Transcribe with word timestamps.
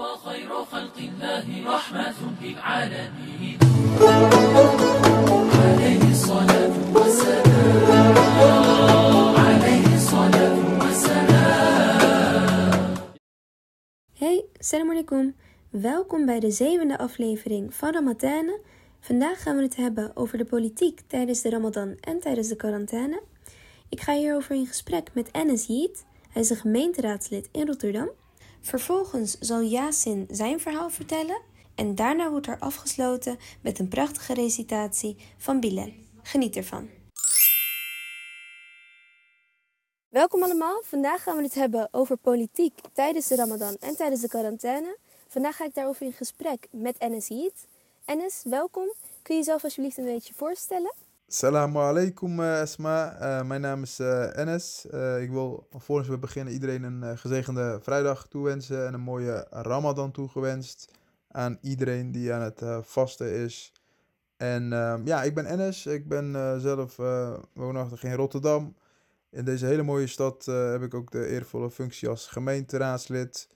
وخير 0.00 0.64
خلق 0.64 0.96
الله 0.98 1.74
رحمة 1.74 2.14
للعالمين 2.42 3.58
عليه 5.60 6.02
الصلاة 6.10 6.74
والسلام 6.94 8.14
عليه 9.36 9.86
الصلاة 9.94 10.58
والسلام 10.80 11.36
Hey, 14.18 14.44
salam 14.60 14.90
alaikum. 14.90 15.34
Welkom 15.70 16.26
bij 16.26 16.40
de 16.40 16.50
zevende 16.50 16.98
aflevering 16.98 17.74
van 17.74 17.92
Ramadane. 17.92 18.60
Vandaag 19.00 19.42
gaan 19.42 19.56
we 19.56 19.62
het 19.62 19.76
hebben 19.76 20.16
over 20.16 20.38
de 20.38 20.44
politiek 20.44 21.00
tijdens 21.06 21.42
de 21.42 21.50
Ramadan 21.50 21.96
en 22.00 22.20
tijdens 22.20 22.48
de 22.48 22.56
quarantaine. 22.56 23.22
Ik 23.88 24.00
ga 24.00 24.12
hierover 24.14 24.54
in 24.54 24.66
gesprek 24.66 25.10
met 25.14 25.28
Enes 25.32 25.66
Yiet. 25.66 26.04
Hij 26.30 26.42
is 26.42 26.50
een 26.50 26.56
gemeenteraadslid 26.56 27.48
in 27.52 27.66
Rotterdam. 27.66 28.10
Vervolgens 28.61 29.37
zal 29.39 29.61
Yasin 29.61 30.27
zijn 30.31 30.59
verhaal 30.59 30.89
vertellen. 30.89 31.41
En 31.75 31.95
daarna 31.95 32.29
wordt 32.29 32.47
er 32.47 32.59
afgesloten 32.59 33.37
met 33.61 33.79
een 33.79 33.87
prachtige 33.87 34.33
recitatie 34.33 35.17
van 35.37 35.59
Bilal. 35.59 35.93
Geniet 36.21 36.55
ervan. 36.55 36.89
Welkom 40.09 40.43
allemaal. 40.43 40.81
Vandaag 40.83 41.23
gaan 41.23 41.37
we 41.37 41.43
het 41.43 41.53
hebben 41.53 41.87
over 41.91 42.17
politiek 42.17 42.73
tijdens 42.93 43.27
de 43.27 43.35
Ramadan 43.35 43.75
en 43.79 43.95
tijdens 43.95 44.21
de 44.21 44.27
quarantaine. 44.27 44.97
Vandaag 45.27 45.55
ga 45.55 45.65
ik 45.65 45.73
daarover 45.73 46.05
in 46.05 46.13
gesprek 46.13 46.67
met 46.71 46.95
Enes 46.99 47.27
Yiet. 47.27 47.67
Enes, 48.05 48.41
welkom. 48.43 48.93
Kun 49.21 49.35
je 49.35 49.41
jezelf 49.41 49.63
alsjeblieft 49.63 49.97
een 49.97 50.05
beetje 50.05 50.33
voorstellen? 50.33 50.93
Assalamu 51.31 51.79
alaikum 51.79 52.39
uh, 52.39 52.61
Esma, 52.61 53.15
Uh, 53.21 53.47
mijn 53.47 53.61
naam 53.61 53.81
is 53.81 53.99
uh, 53.99 54.37
Enes. 54.37 54.85
Ik 55.19 55.29
wil 55.29 55.67
alvorens 55.71 56.07
we 56.07 56.17
beginnen 56.17 56.53
iedereen 56.53 56.83
een 56.83 57.17
gezegende 57.17 57.79
vrijdag 57.81 58.27
toewensen 58.27 58.87
en 58.87 58.93
een 58.93 59.01
mooie 59.01 59.47
Ramadan 59.49 60.11
toegewenst 60.11 60.91
aan 61.27 61.57
iedereen 61.61 62.11
die 62.11 62.33
aan 62.33 62.41
het 62.41 62.61
vasten 62.81 63.33
is. 63.33 63.73
En 64.37 64.71
uh, 64.71 64.95
ja, 65.03 65.23
ik 65.23 65.35
ben 65.35 65.45
Enes, 65.45 65.85
ik 65.85 66.07
ben 66.07 66.61
zelf 66.61 66.95
woonachtig 67.53 68.03
in 68.03 68.13
Rotterdam. 68.13 68.75
In 69.29 69.45
deze 69.45 69.65
hele 69.65 69.83
mooie 69.83 70.07
stad 70.07 70.45
heb 70.45 70.81
ik 70.81 70.93
ook 70.93 71.11
de 71.11 71.27
eervolle 71.27 71.71
functie 71.71 72.09
als 72.09 72.27
gemeenteraadslid. 72.27 73.47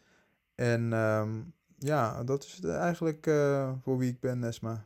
En 0.56 0.94
um, 0.94 1.54
ja, 1.78 2.24
dat 2.24 2.44
is 2.44 2.60
eigenlijk 2.64 3.26
voor 3.82 3.98
wie 3.98 4.12
ik 4.12 4.20
ben, 4.20 4.44
Esma. 4.44 4.86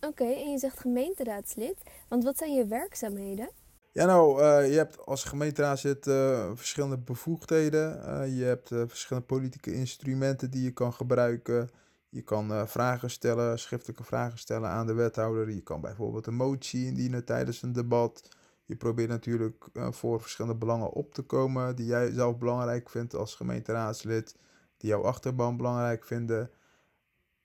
Oké, 0.00 0.24
en 0.24 0.50
je 0.50 0.58
zegt 0.58 0.80
gemeenteraadslid, 0.80 1.76
want 2.08 2.24
wat 2.24 2.38
zijn 2.38 2.54
je 2.54 2.66
werkzaamheden? 2.66 3.50
Ja, 3.92 4.06
nou, 4.06 4.42
uh, 4.42 4.70
je 4.70 4.76
hebt 4.76 5.06
als 5.06 5.24
gemeenteraadslid 5.24 6.06
uh, 6.06 6.50
verschillende 6.54 6.98
bevoegdheden. 6.98 7.90
je 8.34 8.44
hebt 8.44 8.68
verschillende 8.68 9.26
politieke 9.28 9.72
instrumenten 9.72 10.50
die 10.50 10.62
je 10.62 10.70
kan 10.70 10.92
gebruiken. 10.92 11.70
Je 12.08 12.22
kan 12.22 12.68
vragen 12.68 13.10
stellen, 13.10 13.58
schriftelijke 13.58 14.04
vragen 14.04 14.38
stellen 14.38 14.68
aan 14.68 14.86
de 14.86 14.92
wethouder. 14.92 15.50
Je 15.50 15.62
kan 15.62 15.80
bijvoorbeeld 15.80 16.26
een 16.26 16.34
motie 16.34 16.86
indienen 16.86 17.24
tijdens 17.24 17.62
een 17.62 17.72
debat. 17.72 18.28
Je 18.64 18.76
probeert 18.76 19.08
natuurlijk 19.08 19.66
voor 19.72 20.20
verschillende 20.20 20.58
belangen 20.58 20.92
op 20.92 21.14
te 21.14 21.22
komen 21.22 21.76
die 21.76 21.86
jij 21.86 22.10
zelf 22.10 22.38
belangrijk 22.38 22.90
vindt 22.90 23.14
als 23.14 23.34
gemeenteraadslid, 23.34 24.36
die 24.76 24.88
jouw 24.88 25.02
achterban 25.02 25.56
belangrijk 25.56 26.04
vinden. 26.04 26.50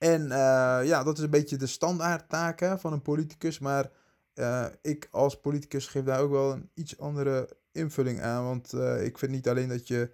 En 0.03 0.21
uh, 0.21 0.79
ja, 0.83 1.03
dat 1.03 1.17
is 1.17 1.23
een 1.23 1.29
beetje 1.29 1.57
de 1.57 1.67
standaardtaken 1.67 2.79
van 2.79 2.93
een 2.93 3.01
politicus, 3.01 3.59
maar 3.59 3.91
uh, 4.35 4.65
ik 4.81 5.07
als 5.11 5.39
politicus 5.39 5.87
geef 5.87 6.03
daar 6.03 6.21
ook 6.21 6.31
wel 6.31 6.51
een 6.51 6.69
iets 6.73 6.99
andere 6.99 7.49
invulling 7.71 8.21
aan, 8.21 8.43
want 8.43 8.73
ik 9.01 9.17
vind 9.17 9.31
niet 9.31 9.47
alleen 9.47 9.69
dat 9.69 9.87
je 9.87 10.11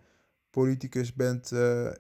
politicus 0.50 1.14
bent 1.14 1.52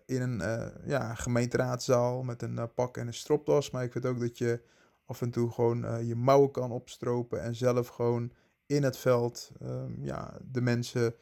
in 0.05 0.21
een 0.21 0.71
ja, 0.85 1.15
gemeenteraadzaal 1.15 2.23
met 2.23 2.41
een 2.41 2.73
pak 2.73 2.97
en 2.97 3.07
een 3.07 3.13
stropdas, 3.13 3.71
maar 3.71 3.83
ik 3.83 3.91
vind 3.91 4.05
ook 4.05 4.19
dat 4.19 4.37
je 4.37 4.61
af 5.05 5.21
en 5.21 5.31
toe 5.31 5.51
gewoon 5.51 6.05
je 6.05 6.15
mouwen 6.15 6.51
kan 6.51 6.71
opstropen 6.71 7.41
en 7.41 7.55
zelf 7.55 7.87
gewoon 7.87 8.31
in 8.65 8.83
het 8.83 8.97
veld 8.97 9.51
um, 9.63 9.97
ja, 10.01 10.37
de 10.51 10.61
mensen 10.61 11.15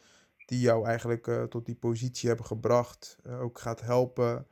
die 0.45 0.59
jou 0.59 0.85
eigenlijk 0.85 1.47
tot 1.49 1.65
die 1.65 1.75
positie 1.75 2.27
hebben 2.27 2.45
gebracht 2.45 3.17
ook 3.41 3.59
gaat 3.59 3.81
helpen. 3.81 4.45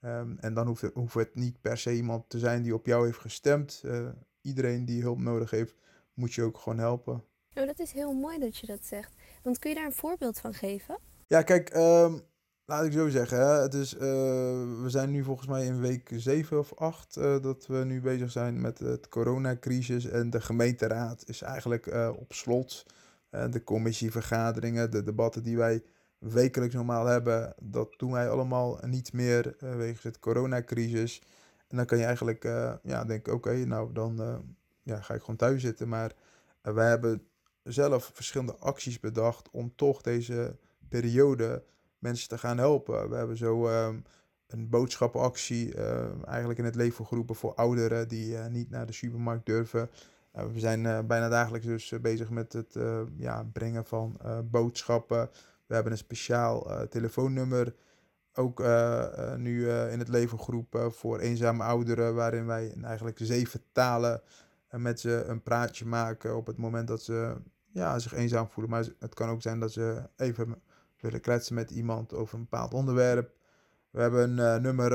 Um, 0.00 0.38
en 0.40 0.54
dan 0.54 0.66
hoeft 0.66 0.82
het, 0.82 0.94
hoeft 0.94 1.14
het, 1.14 1.34
niet 1.34 1.60
per 1.60 1.78
se 1.78 1.94
iemand 1.94 2.28
te 2.28 2.38
zijn 2.38 2.62
die 2.62 2.74
op 2.74 2.86
jou 2.86 3.04
heeft 3.04 3.18
gestemd. 3.18 3.82
Uh, 3.84 4.08
iedereen 4.40 4.84
die 4.84 5.02
hulp 5.02 5.18
nodig 5.18 5.50
heeft, 5.50 5.74
moet 6.14 6.34
je 6.34 6.42
ook 6.42 6.58
gewoon 6.58 6.78
helpen. 6.78 7.24
Oh, 7.54 7.66
dat 7.66 7.78
is 7.78 7.92
heel 7.92 8.12
mooi 8.12 8.38
dat 8.38 8.56
je 8.56 8.66
dat 8.66 8.84
zegt. 8.84 9.12
Want 9.42 9.58
kun 9.58 9.70
je 9.70 9.76
daar 9.76 9.86
een 9.86 9.92
voorbeeld 9.92 10.38
van 10.40 10.54
geven? 10.54 10.98
Ja, 11.26 11.42
kijk, 11.42 11.74
um, 11.74 12.20
laat 12.64 12.84
ik 12.84 12.92
zo 12.92 13.08
zeggen. 13.08 13.38
Hè. 13.38 13.62
Het 13.62 13.74
is, 13.74 13.94
uh, 13.94 14.00
we 14.00 14.86
zijn 14.86 15.10
nu 15.10 15.24
volgens 15.24 15.48
mij 15.48 15.66
in 15.66 15.80
week 15.80 16.10
7 16.16 16.58
of 16.58 16.74
8 16.74 17.16
uh, 17.16 17.42
dat 17.42 17.66
we 17.66 17.76
nu 17.76 18.00
bezig 18.00 18.30
zijn 18.30 18.60
met 18.60 18.78
het 18.78 19.08
coronacrisis. 19.08 20.04
En 20.04 20.30
de 20.30 20.40
gemeenteraad 20.40 21.22
is 21.26 21.42
eigenlijk 21.42 21.86
op 22.18 22.32
slot. 22.32 22.86
de 23.30 23.64
commissievergaderingen, 23.64 24.90
de 24.90 25.02
debatten 25.02 25.42
die 25.42 25.56
wij 25.56 25.82
wekelijks 26.18 26.74
normaal 26.74 27.06
hebben, 27.06 27.54
dat 27.60 27.94
doen 27.96 28.12
wij 28.12 28.30
allemaal 28.30 28.78
niet 28.86 29.12
meer 29.12 29.56
wegens 29.58 30.02
het 30.02 30.18
coronacrisis. 30.18 31.22
En 31.68 31.76
dan 31.76 31.86
kan 31.86 31.98
je 31.98 32.04
eigenlijk 32.04 32.42
ja, 32.82 33.04
denken, 33.04 33.32
oké, 33.32 33.54
nou 33.54 33.92
dan 33.92 34.42
ja, 34.82 35.00
ga 35.00 35.14
ik 35.14 35.20
gewoon 35.20 35.36
thuis 35.36 35.62
zitten. 35.62 35.88
Maar 35.88 36.12
wij 36.62 36.88
hebben 36.88 37.22
zelf 37.62 38.10
verschillende 38.14 38.56
acties 38.56 39.00
bedacht 39.00 39.50
om 39.50 39.72
toch 39.76 40.00
deze 40.00 40.56
periode 40.88 41.62
mensen 41.98 42.28
te 42.28 42.38
gaan 42.38 42.58
helpen. 42.58 43.10
We 43.10 43.16
hebben 43.16 43.36
zo 43.36 43.68
um, 43.68 44.04
een 44.46 44.68
boodschappenactie 44.68 45.74
uh, 45.76 46.26
eigenlijk 46.26 46.58
in 46.58 46.64
het 46.64 46.74
leven 46.74 47.06
geroepen 47.06 47.34
voor 47.34 47.54
ouderen 47.54 48.08
die 48.08 48.36
niet 48.36 48.70
naar 48.70 48.86
de 48.86 48.92
supermarkt 48.92 49.46
durven. 49.46 49.90
We 50.32 50.58
zijn 50.58 51.06
bijna 51.06 51.28
dagelijks 51.28 51.66
dus 51.66 51.94
bezig 52.00 52.30
met 52.30 52.52
het 52.52 52.76
ja, 53.16 53.46
brengen 53.52 53.84
van 53.84 54.20
boodschappen. 54.50 55.30
We 55.68 55.74
hebben 55.74 55.92
een 55.92 55.98
speciaal 55.98 56.86
telefoonnummer 56.88 57.74
ook 58.32 58.62
nu 59.36 59.70
in 59.70 59.98
het 59.98 60.08
leven 60.08 60.40
geroepen 60.40 60.92
voor 60.92 61.18
eenzame 61.18 61.62
ouderen, 61.62 62.14
waarin 62.14 62.46
wij 62.46 62.74
eigenlijk 62.82 63.18
zeven 63.20 63.62
talen 63.72 64.22
met 64.70 65.00
ze 65.00 65.24
een 65.26 65.42
praatje 65.42 65.86
maken 65.86 66.36
op 66.36 66.46
het 66.46 66.56
moment 66.56 66.88
dat 66.88 67.02
ze 67.02 67.36
ja, 67.72 67.98
zich 67.98 68.14
eenzaam 68.14 68.48
voelen. 68.48 68.72
Maar 68.72 68.86
het 68.98 69.14
kan 69.14 69.28
ook 69.28 69.42
zijn 69.42 69.60
dat 69.60 69.72
ze 69.72 70.08
even 70.16 70.62
willen 71.00 71.20
kletsen 71.20 71.54
met 71.54 71.70
iemand 71.70 72.14
over 72.14 72.34
een 72.34 72.46
bepaald 72.50 72.74
onderwerp. 72.74 73.36
We 73.90 74.00
hebben 74.00 74.38
een 74.38 74.62
nummer 74.62 74.92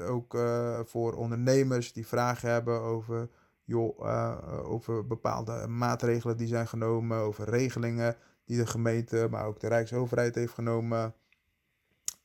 ook 0.00 0.38
voor 0.84 1.12
ondernemers 1.12 1.92
die 1.92 2.06
vragen 2.06 2.50
hebben 2.50 2.80
over, 2.80 3.28
joh, 3.64 4.70
over 4.70 5.06
bepaalde 5.06 5.66
maatregelen 5.66 6.36
die 6.36 6.46
zijn 6.46 6.68
genomen, 6.68 7.18
over 7.18 7.48
regelingen 7.48 8.16
die 8.44 8.56
de 8.56 8.66
gemeente, 8.66 9.26
maar 9.30 9.46
ook 9.46 9.60
de 9.60 9.68
Rijksoverheid 9.68 10.34
heeft 10.34 10.52
genomen. 10.52 11.14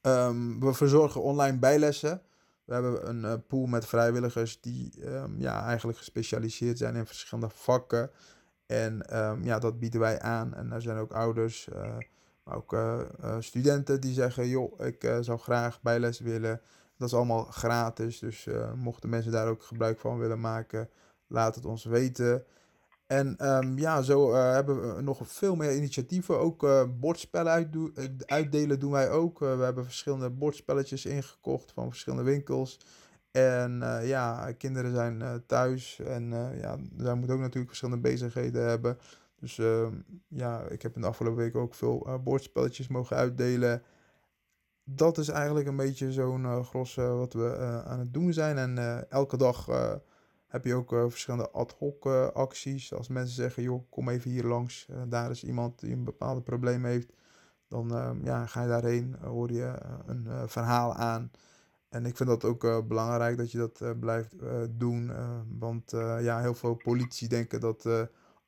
Um, 0.02 0.59
we 0.59 0.74
verzorgen 0.74 1.22
online 1.22 1.57
bijlessen. 1.57 2.22
We 2.66 2.74
hebben 2.74 3.25
een 3.25 3.46
pool 3.46 3.66
met 3.66 3.85
vrijwilligers 3.85 4.62
die 4.62 5.06
um, 5.06 5.40
ja, 5.40 5.66
eigenlijk 5.66 5.97
gespecialiseerd 5.97 6.78
zijn 6.78 6.96
in 6.96 7.06
verschillende 7.06 7.50
vakken. 7.50 8.12
En 8.66 9.18
um, 9.19 9.44
ja, 9.44 9.59
dat 9.59 9.80
bieden 9.80 10.00
wij 10.00 10.19
aan. 10.19 10.53
En 10.53 10.72
er 10.72 10.81
zijn 10.81 10.97
ook 10.97 11.12
ouders 11.12 11.69
maar 12.50 12.57
ook 12.57 12.74
uh, 12.74 13.00
uh, 13.24 13.36
studenten 13.40 14.01
die 14.01 14.13
zeggen, 14.13 14.47
joh, 14.47 14.86
ik 14.86 15.03
uh, 15.03 15.18
zou 15.19 15.40
graag 15.40 15.81
bijles 15.81 16.19
willen. 16.19 16.62
Dat 16.97 17.07
is 17.07 17.13
allemaal 17.13 17.44
gratis, 17.44 18.19
dus 18.19 18.47
mochten 18.75 19.09
mensen 19.09 19.31
daar 19.31 19.47
ook 19.47 19.63
gebruik 19.63 20.00
van 20.00 20.18
willen 20.18 20.40
maken, 20.40 20.90
laat 21.28 21.56
het 21.56 21.66
ons 21.66 21.84
weten. 21.84 22.44
En 23.09 23.56
um, 23.56 23.78
ja, 23.78 24.02
zo 24.02 24.34
hebben 24.34 24.96
we 24.96 25.02
nog 25.02 25.20
veel 25.24 25.56
meer 25.56 25.75
initiatieven. 25.75 26.40
Ook 26.40 26.88
bordspellen 27.00 27.52
uitdo 27.52 27.92
uitdelen 28.25 28.80
doen 28.80 28.92
wij 28.92 29.09
ook. 29.09 29.40
we 29.40 29.46
hebben 29.46 29.84
verschillende 29.84 30.30
bordspelletjes 30.30 31.06
ingekocht 31.06 31.72
van 31.72 31.90
verschillende 31.90 32.31
winkels. 32.31 32.80
En 33.31 33.80
ja, 34.04 34.51
kinderen 34.57 34.94
zijn 34.94 35.44
thuis 35.45 36.00
en 36.00 36.30
ja, 36.62 36.78
zij 36.98 37.16
moeten 37.16 37.36
ook 37.36 37.42
natuurlijk 37.42 37.68
verschillende 37.68 38.10
bezigheden 38.10 38.68
hebben. 38.68 38.98
Dus 39.39 39.57
uh, 39.57 39.88
ja, 40.28 40.62
ik 40.62 40.81
heb 40.81 40.95
in 40.95 41.01
de 41.01 41.07
afgelopen 41.07 41.44
week 41.44 41.56
ook 41.56 41.75
veel 41.75 42.07
uh, 42.07 42.16
bordspelletjes 42.24 42.88
mogen 42.88 43.16
uitdelen. 43.16 43.84
Dat 44.84 45.18
is 45.18 45.30
eigenlijk 45.30 45.68
een 45.68 45.75
beetje 45.75 46.12
zo'n 46.12 46.44
uh, 46.44 46.66
gros 46.66 46.95
wat 46.95 47.34
we 47.34 47.57
aan 47.86 48.00
het 48.00 48.13
doen 48.13 48.34
zijn. 48.34 48.57
En 48.57 49.06
elke 49.10 49.38
dag 49.38 49.68
heb 50.50 50.66
je 50.66 50.74
ook 50.75 50.90
verschillende 50.90 51.50
ad 51.50 51.75
hoc 51.78 52.06
acties. 52.34 52.94
Als 52.94 53.07
mensen 53.07 53.36
zeggen, 53.36 53.63
joh, 53.63 53.84
kom 53.90 54.10
even 54.10 54.31
hier 54.31 54.44
langs. 54.44 54.88
daar 55.07 55.31
is 55.31 55.44
iemand 55.44 55.80
die 55.80 55.92
een 55.92 56.04
bepaald 56.04 56.44
probleem 56.44 56.86
heeft. 56.86 57.13
Dan 57.68 57.96
ehm, 57.96 58.25
ja, 58.25 58.46
ga 58.46 58.62
je 58.62 58.68
daarheen, 58.68 59.16
hoor 59.22 59.51
je 59.51 59.74
een 60.06 60.50
verhaal 60.50 60.94
aan. 60.94 61.31
En 61.90 62.06
ik 62.06 62.18
vind 62.18 62.30
dat 62.30 62.44
ook 62.44 62.88
belangrijk 62.88 63.38
dat 63.38 63.51
je 63.51 63.57
dat 63.57 64.00
blijft 64.00 64.36
doen. 64.69 65.12
want 65.60 65.92
ja, 66.19 66.42
heel 66.42 66.54
veel 66.54 66.75
politici 66.75 67.28
denken 67.28 67.60
dat 67.60 67.90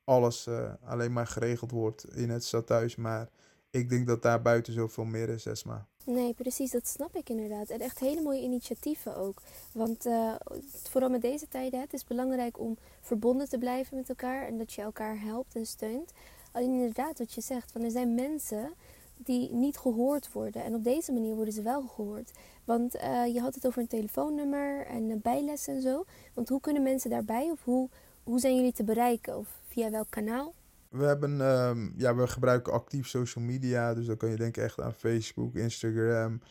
alles 0.04 0.50
alleen 0.84 1.14
maar 1.14 1.28
geregeld 1.28 1.72
wordt 1.72 2.16
in 2.16 2.30
het 2.30 2.44
stadhuis. 2.44 2.96
Maar 2.96 3.30
ik 3.70 3.90
denk 3.90 4.08
dat 4.08 4.22
daar 4.22 4.42
buiten 4.42 4.74
zoveel 4.74 5.06
meer 5.06 5.30
is, 5.30 5.46
Esma. 5.46 5.88
Nee, 6.12 6.34
precies, 6.34 6.72
dat 6.72 6.88
snap 6.88 7.16
ik 7.16 7.30
inderdaad. 7.30 7.70
En 7.70 7.80
echt 7.80 8.00
hele 8.00 8.22
mooie 8.22 8.42
initiatieven 8.42 9.18
ook. 9.18 9.42
Want 9.72 10.06
uh, 10.06 10.36
vooral 10.84 11.10
met 11.10 11.22
deze 11.22 11.48
tijden, 11.48 11.80
het 11.80 11.94
is 11.94 12.04
belangrijk 12.04 12.60
om 12.60 12.78
verbonden 13.02 13.50
te 13.50 13.58
blijven 13.58 13.98
met 13.98 14.10
elkaar 14.10 14.48
en 14.48 14.58
dat 14.58 14.74
je 14.74 14.82
elkaar 14.82 15.22
helpt 15.22 15.56
en 15.56 15.66
steunt. 15.66 16.12
Alleen 16.52 16.72
inderdaad, 16.72 17.20
wat 17.20 17.34
je 17.34 17.42
zegt, 17.42 17.72
van 17.72 17.82
er 17.82 17.92
zijn 17.92 18.16
mensen 18.16 18.74
die 19.16 19.52
niet 19.52 19.78
gehoord 19.78 20.32
worden. 20.32 20.64
En 20.64 20.76
op 20.76 20.84
deze 20.84 21.12
manier 21.12 21.36
worden 21.36 21.54
ze 21.54 21.62
wel 21.62 21.82
gehoord. 21.82 22.32
Want 22.64 22.96
uh, 22.96 23.34
je 23.34 23.40
had 23.40 23.56
het 23.56 23.68
over 23.68 23.82
een 23.82 23.88
telefoonnummer 23.88 24.86
en 24.86 25.10
uh, 25.10 25.16
bijles 25.22 25.68
en 25.68 25.82
zo. 25.82 26.06
Want 26.34 26.50
hoe 26.50 26.60
kunnen 26.60 26.84
mensen 26.84 27.10
daarbij 27.10 27.52
of 27.52 27.64
hoe, 27.64 27.90
hoe 28.24 28.40
zijn 28.40 28.56
jullie 28.56 28.74
te 28.74 28.84
bereiken? 28.84 29.38
Of 29.38 29.48
via 29.68 29.90
welk 29.90 30.10
kanaal? 30.10 30.54
We, 30.92 31.04
hebben, 31.04 31.32
uh, 31.32 31.72
ja, 31.96 32.16
we 32.16 32.28
gebruiken 32.28 32.74
actief 32.74 33.08
social 33.08 33.44
media. 33.44 33.94
Dus 33.94 34.06
dan 34.06 34.18
kan 34.18 34.30
je 34.30 34.36
denken 34.36 34.64
echt 34.64 34.82
aan 34.82 34.94
Facebook, 34.94 35.56
Instagram, 35.56 36.42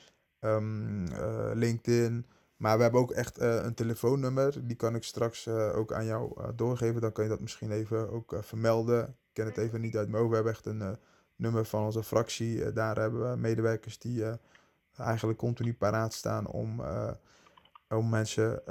um, 0.40 1.06
LinkedIn. 1.54 2.26
Maar 2.56 2.76
we 2.76 2.82
hebben 2.82 3.00
ook 3.00 3.10
echt 3.10 3.40
een 3.40 3.74
telefoonnummer. 3.74 4.66
Die 4.66 4.76
kan 4.76 4.94
ik 4.94 5.02
straks 5.02 5.48
ook 5.48 5.92
aan 5.92 6.04
jou 6.04 6.54
doorgeven. 6.54 7.00
Dan 7.00 7.12
kan 7.12 7.24
je 7.24 7.30
dat 7.30 7.40
misschien 7.40 7.70
even 7.70 8.10
ook 8.10 8.36
vermelden. 8.40 9.02
Ik 9.08 9.14
ken 9.32 9.46
het 9.46 9.56
even 9.56 9.80
niet 9.80 9.96
uit 9.96 10.08
mijn 10.08 10.16
hoofd. 10.18 10.28
We 10.28 10.34
hebben 10.34 10.52
echt 10.52 10.66
een 10.66 10.98
nummer 11.36 11.64
van 11.64 11.84
onze 11.84 12.02
fractie. 12.02 12.72
daar 12.72 12.96
hebben 12.96 13.30
we 13.30 13.36
medewerkers 13.36 13.98
die 13.98 14.24
eigenlijk 14.96 15.38
continu 15.38 15.74
paraat 15.74 16.12
staan 16.12 16.46
om, 16.46 16.82
om 17.88 18.08
mensen 18.08 18.62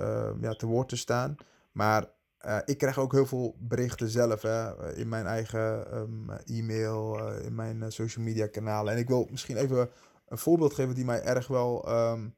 ja, 0.42 0.54
te 0.54 0.66
woord 0.66 0.90
te 0.90 0.98
staan. 0.98 1.36
Maar 1.72 2.10
uh, 2.46 2.58
ik 2.66 2.78
krijg 2.78 2.98
ook 2.98 3.12
heel 3.12 3.26
veel 3.26 3.56
berichten 3.60 4.10
zelf 4.10 4.42
hè, 4.42 4.94
in 4.96 5.10
mijn 5.10 5.26
eigen 5.26 5.98
um, 5.98 6.30
e-mail, 6.30 7.20
uh, 7.20 7.46
in 7.46 7.56
mijn 7.56 7.92
social 7.92 8.26
media 8.26 8.48
kanalen. 8.48 8.94
En 8.94 9.00
ik 9.00 9.08
wil 9.08 9.28
misschien 9.32 9.58
even 9.58 9.90
een 10.28 10.38
voorbeeld 10.38 10.74
geven 10.74 10.96
die 10.96 11.06
mij 11.06 11.24
erg 11.24 11.48
wel, 11.48 11.92
um, 12.12 12.36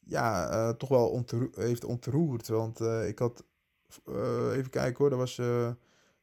ja, 0.00 0.72
toch 0.72 0.88
wel 0.88 1.08
ontroer 1.08 1.50
heeft 1.54 1.84
ontroerd. 1.84 2.48
Want 2.48 2.80
ik 2.80 3.18
had, 3.18 3.44
even 4.52 4.70
kijken 4.70 4.98
hoor, 4.98 5.10
dat 5.10 5.18
was, 5.18 5.40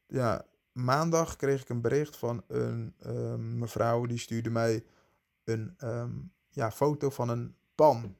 ja, 0.07 0.45
maandag 0.71 1.35
kreeg 1.35 1.61
ik 1.61 1.69
een 1.69 1.81
bericht 1.81 2.17
van 2.17 2.43
een 2.47 2.95
um, 3.05 3.57
mevrouw 3.57 4.05
die 4.05 4.17
stuurde 4.17 4.49
mij 4.49 4.85
een 5.43 5.75
ja, 6.49 6.71
foto 6.71 7.09
van 7.09 7.29
een 7.29 7.55
pan. 7.75 8.15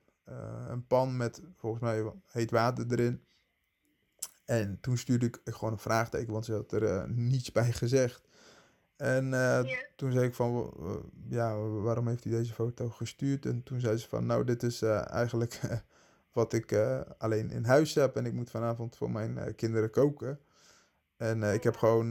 een 0.68 0.88
pan 0.88 1.18
met 1.18 1.42
volgens 1.56 1.82
mij 1.82 2.12
heet 2.26 2.52
water 2.52 2.86
erin. 2.90 3.24
En 4.50 4.78
toen 4.82 4.98
stuurde 4.98 5.26
ik 5.26 5.42
gewoon 5.44 5.74
een 5.74 5.80
vraagteken, 5.80 6.34
want 6.34 6.46
ze 6.46 6.54
had 6.54 6.72
er 6.72 6.84
uh, 6.84 7.04
niets 7.04 7.52
bij 7.52 7.72
gezegd. 7.72 8.28
En 8.96 9.26
uh, 9.26 9.32
ja. 9.64 9.78
toen 9.96 10.12
zei 10.12 10.26
ik 10.26 10.36
van, 10.36 10.74
uh, 10.80 10.92
ja, 11.30 11.58
waarom 11.58 12.08
heeft 12.08 12.24
hij 12.24 12.34
deze 12.34 12.54
foto 12.54 12.90
gestuurd? 12.90 13.46
En 13.46 13.64
toen 13.64 13.80
zei 13.80 13.98
ze 13.98 14.10
van, 14.10 14.26
nou, 14.26 14.44
dit 14.44 14.64
is 14.64 14.82
eigenlijk 14.82 15.60
wat 16.34 16.54
ik 16.54 16.80
alleen 17.18 17.52
in 17.52 17.66
huis 17.66 17.94
heb. 17.94 18.16
En 18.16 18.26
ik 18.26 18.34
moet 18.34 18.50
vanavond 18.50 18.96
voor 18.96 19.12
mijn 19.12 19.56
kinderen 19.56 19.90
koken. 19.90 20.40
En 21.18 21.44
ik 21.44 21.64
heb 21.64 21.76
gewoon, 21.76 22.08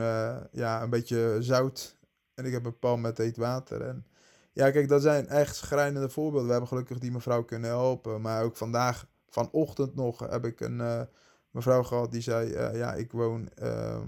ja, 0.52 0.82
een 0.82 0.90
beetje 0.90 1.36
zout. 1.40 1.96
En 2.34 2.44
ik 2.44 2.52
heb 2.52 2.64
een 2.64 2.78
pan 2.78 3.00
met 3.00 3.18
heet 3.18 3.36
water. 3.36 3.82
En 3.82 4.06
ja, 4.52 4.70
kijk, 4.70 4.88
dat 4.88 5.02
zijn 5.02 5.28
echt 5.28 5.56
schrijnende 5.56 6.08
voorbeelden. 6.08 6.46
We 6.46 6.52
hebben 6.52 6.68
gelukkig 6.68 6.98
die 6.98 7.12
mevrouw 7.12 7.44
kunnen 7.44 7.70
helpen. 7.70 8.20
Maar 8.20 8.42
ook 8.42 8.56
vandaag, 8.56 9.06
vanochtend 9.28 9.94
nog, 9.94 10.18
heb 10.18 10.44
ik 10.44 10.60
een 10.60 11.08
mevrouw 11.50 11.82
gehad 11.82 12.12
die 12.12 12.20
zei: 12.20 12.50
uh, 12.50 12.78
Ja, 12.78 12.94
ik 12.94 13.12
woon 13.12 13.48
uh, 13.62 14.00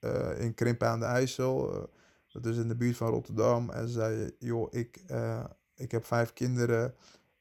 uh, 0.00 0.40
in 0.40 0.54
Krimpen 0.54 0.88
aan 0.88 1.00
de 1.00 1.06
IJssel. 1.06 1.74
Eh, 1.74 1.82
dat 2.28 2.46
is 2.46 2.56
in 2.56 2.68
de 2.68 2.76
buurt 2.76 2.96
van 2.96 3.10
Rotterdam. 3.10 3.70
En 3.70 3.88
ze 3.88 3.92
zei: 3.92 4.30
Joh, 4.38 4.66
ik, 4.70 5.04
ik 5.74 5.90
heb 5.90 6.04
vijf 6.04 6.32
kinderen. 6.32 6.94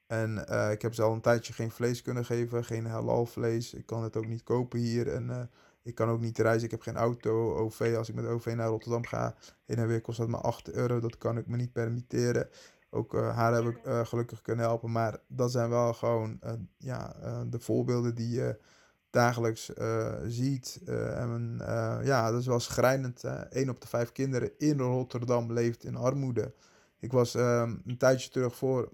En 0.08 0.38
ik 0.72 0.82
heb 0.82 0.94
ze 0.94 1.02
al 1.02 1.14
een 1.14 1.22
tijdje 1.22 1.54
geen 1.54 1.72
vlees 1.72 2.02
kunnen 2.02 2.26
geven, 2.26 2.66
geen 2.66 2.86
halal 2.86 3.26
vlees. 3.26 3.74
Ik 3.74 3.86
kan 3.86 4.04
het 4.04 4.18
ook 4.18 4.28
niet 4.28 4.44
kopen 4.44 4.80
hier. 4.80 5.14
En 5.14 5.50
ik 5.84 5.96
kan 5.96 6.10
ook 6.10 6.20
niet 6.20 6.38
reizen. 6.38 6.66
Ik 6.66 6.72
heb 6.72 6.82
geen 6.82 6.96
auto, 6.96 7.56
OV. 7.56 7.94
Als 7.98 8.10
ik 8.10 8.16
met 8.16 8.26
OV 8.26 8.54
naar 8.56 8.68
Rotterdam 8.68 9.06
ga, 9.06 9.36
heen 9.66 9.78
en 9.78 9.88
weer 9.88 10.02
kost 10.02 10.18
dat 10.18 10.28
maar 10.28 10.42
8 10.42 10.72
euro. 10.72 11.00
Dat 11.00 11.18
kan 11.18 11.38
ik 11.38 11.48
me 11.48 11.56
niet 11.56 11.74
permitteren. 11.74 12.50
Ook 12.90 13.14
haar 13.14 13.54
heb 13.54 13.66
ik 13.66 13.80
gelukkig 14.08 14.42
kunnen 14.42 14.66
helpen. 14.66 14.92
Maar 14.92 15.20
dat 15.28 15.52
zijn 15.52 15.70
wel 15.70 15.94
gewoon 15.94 16.40
ja, 16.78 17.16
de 17.50 17.60
voorbeelden 17.60 18.16
die 18.16 18.30
je 18.30 18.60
dagelijks 19.16 19.72
uh, 19.78 20.14
ziet. 20.28 20.82
Uh, 20.86 21.22
en 21.22 21.58
uh, 21.62 21.98
ja, 22.04 22.32
dat 22.32 22.40
is 22.40 22.48
wel 22.48 22.60
schrijnend. 22.60 23.24
Een 23.50 23.70
op 23.70 23.82
de 23.82 23.88
vijf 23.88 24.12
kinderen 24.12 24.52
in 24.58 24.80
Rotterdam 24.80 25.54
leeft 25.54 25.84
in 25.84 25.96
armoede. 25.96 26.54
Ik 27.00 27.12
was 27.12 27.36
ehm, 27.36 27.76
een 27.86 27.98
tijdje 27.98 28.30
terug 28.30 28.56
voor 28.56 28.92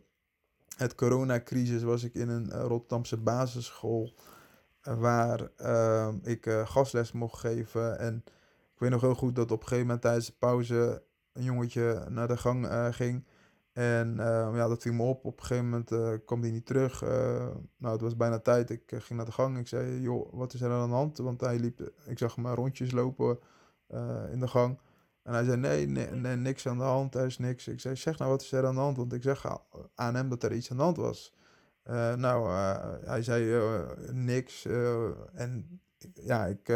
het 0.78 0.96
coronacrisis 0.96 1.84
was 1.84 2.04
ik 2.04 2.14
in 2.14 2.30
een 2.30 2.52
Rotterdamse 2.52 3.18
basisschool 3.18 4.14
waar 4.82 5.50
ehm, 5.56 6.16
ik 6.24 6.64
gastles 6.66 7.12
mocht 7.12 7.40
geven. 7.40 8.00
En 8.00 8.24
ik 8.74 8.80
weet 8.80 8.90
nog 8.90 9.02
heel 9.02 9.16
goed 9.16 9.36
dat 9.36 9.52
op 9.52 9.62
een 9.62 9.68
gegeven 9.68 9.86
moment 9.86 10.02
tijdens 10.02 10.26
de 10.26 10.36
pauze 10.40 11.04
een 11.34 11.44
jongetje 11.44 12.06
naar 12.10 12.28
de 12.28 12.38
gang 12.38 12.68
ging. 12.96 13.26
En 13.74 14.12
uh, 14.18 14.52
ja, 14.54 14.68
dat 14.68 14.82
viel 14.82 14.94
me 14.94 15.04
op. 15.04 15.26
Op 15.26 15.40
een 15.40 15.46
gegeven 15.46 15.70
moment 15.70 15.92
uh, 15.92 16.14
kwam 16.26 16.42
hij 16.42 16.52
niet 16.52 16.66
terug. 16.66 17.04
Uh, 17.04 17.10
nou, 17.78 17.94
het 17.94 18.02
was 18.02 18.16
bijna 18.16 18.40
tijd. 18.40 18.70
Ik 18.70 18.84
ging 18.88 19.10
naar 19.10 19.26
de 19.26 19.32
gang. 19.32 19.58
Ik 19.58 19.68
zei, 19.68 20.02
joh, 20.02 20.34
wat 20.34 20.54
is 20.54 20.62
er 20.62 20.72
aan 20.72 20.90
de 20.90 20.96
hand? 20.96 21.18
Want 21.18 21.42
hij 21.42 21.60
liep, 21.60 21.92
ik 22.06 22.18
zag 22.18 22.36
hem 22.36 22.48
rondjes 22.48 22.92
lopen 22.92 23.40
in 24.32 24.40
de 24.40 24.48
gang. 24.48 24.80
En 25.24 25.34
hij 25.34 25.44
zei, 25.44 25.58
nee, 25.58 25.88
nee, 25.88 26.12
nee, 26.12 26.36
niks 26.36 26.68
aan 26.68 26.78
de 26.78 26.84
hand. 26.84 27.16
Er 27.16 27.26
is 27.26 27.38
niks. 27.38 27.68
Ik 27.68 27.80
zei, 27.80 27.96
zeg 27.96 28.18
nou, 28.18 28.32
wat 28.32 28.42
is 28.42 28.52
er 28.52 28.66
aan 28.66 28.76
de 28.76 28.82
hand? 28.82 28.98
Want 28.98 29.14
ik 29.14 29.24
zeg 29.24 29.62
aan 29.96 30.16
hem 30.16 30.30
dat 30.30 30.44
er 30.44 30.54
iets 30.54 30.72
aan 30.72 30.78
de 30.78 30.84
hand 30.84 30.98
was. 30.98 31.34
nou, 32.16 32.52
hij 33.06 33.24
zei 33.24 33.62
niks. 34.12 34.66
en 35.34 35.82
ja, 36.14 36.46
ik 36.46 36.74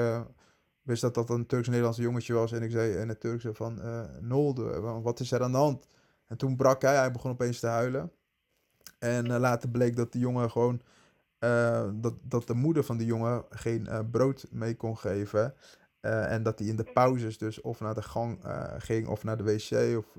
wist 0.81 1.01
dat 1.01 1.13
dat 1.13 1.30
een 1.30 1.45
Turks-Nederlandse 1.45 2.01
jongetje 2.01 2.33
was. 2.33 2.51
En 2.51 2.62
ik 2.62 2.71
zei 2.71 2.95
in 2.95 3.09
het 3.09 3.19
Turkse 3.19 3.53
van, 3.53 3.81
Nolde, 4.19 4.80
wat 4.80 5.19
is 5.19 5.31
er 5.31 5.44
aan 5.44 5.51
de 5.51 5.57
hand? 5.57 5.88
En 6.35 6.41
toen 6.41 6.55
brak 6.55 6.81
hij, 6.81 6.95
hij 6.95 7.11
begon 7.11 7.31
opeens 7.31 7.59
te 7.59 7.67
huilen. 7.67 8.11
En 8.99 9.25
uh, 9.25 9.37
later 9.37 9.69
bleek 9.69 9.95
dat 9.95 10.11
de 10.11 10.19
jongen 10.19 10.51
gewoon, 10.51 10.81
uh, 11.39 11.89
dat, 11.93 12.13
dat 12.21 12.47
de 12.47 12.53
moeder 12.53 12.83
van 12.83 12.97
de 12.97 13.05
jongen 13.05 13.45
geen 13.49 13.85
uh, 13.89 13.99
brood 14.11 14.47
mee 14.51 14.75
kon 14.75 14.97
geven. 14.97 15.53
en 16.01 16.43
dat 16.43 16.59
hij 16.59 16.67
in 16.67 16.75
de 16.75 16.91
pauzes 16.93 17.37
dus 17.37 17.61
of 17.61 17.79
naar 17.79 17.93
de 17.93 18.01
gang 18.01 18.39
ging 18.77 19.07
of 19.07 19.23
naar 19.23 19.37
de 19.37 19.43
wc. 19.43 19.97
Of, 19.97 20.17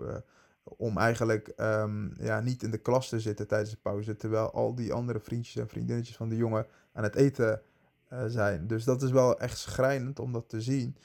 om 0.62 0.98
eigenlijk 0.98 1.52
um, 1.56 2.14
ja, 2.18 2.40
niet 2.40 2.62
in 2.62 2.70
de 2.70 2.78
klas 2.78 3.08
te 3.08 3.20
zitten 3.20 3.46
tijdens 3.46 3.70
de 3.70 3.78
pauze. 3.82 4.16
Terwijl 4.16 4.50
al 4.50 4.74
die 4.74 4.92
andere 4.92 5.20
vriendjes 5.20 5.56
en 5.56 5.68
vriendinnetjes 5.68 6.16
van 6.16 6.28
de 6.28 6.36
jongen 6.36 6.66
aan 6.92 7.02
het 7.02 7.14
eten 7.14 7.62
zijn. 8.26 8.66
Dus 8.66 8.85
dat 8.85 9.02
is 9.02 9.11
wel 9.11 9.38
echt 9.38 9.58
schrijnend 9.58 10.18
om 10.18 10.32
dat 10.32 10.49
te 10.49 10.61
zien. 10.61 10.96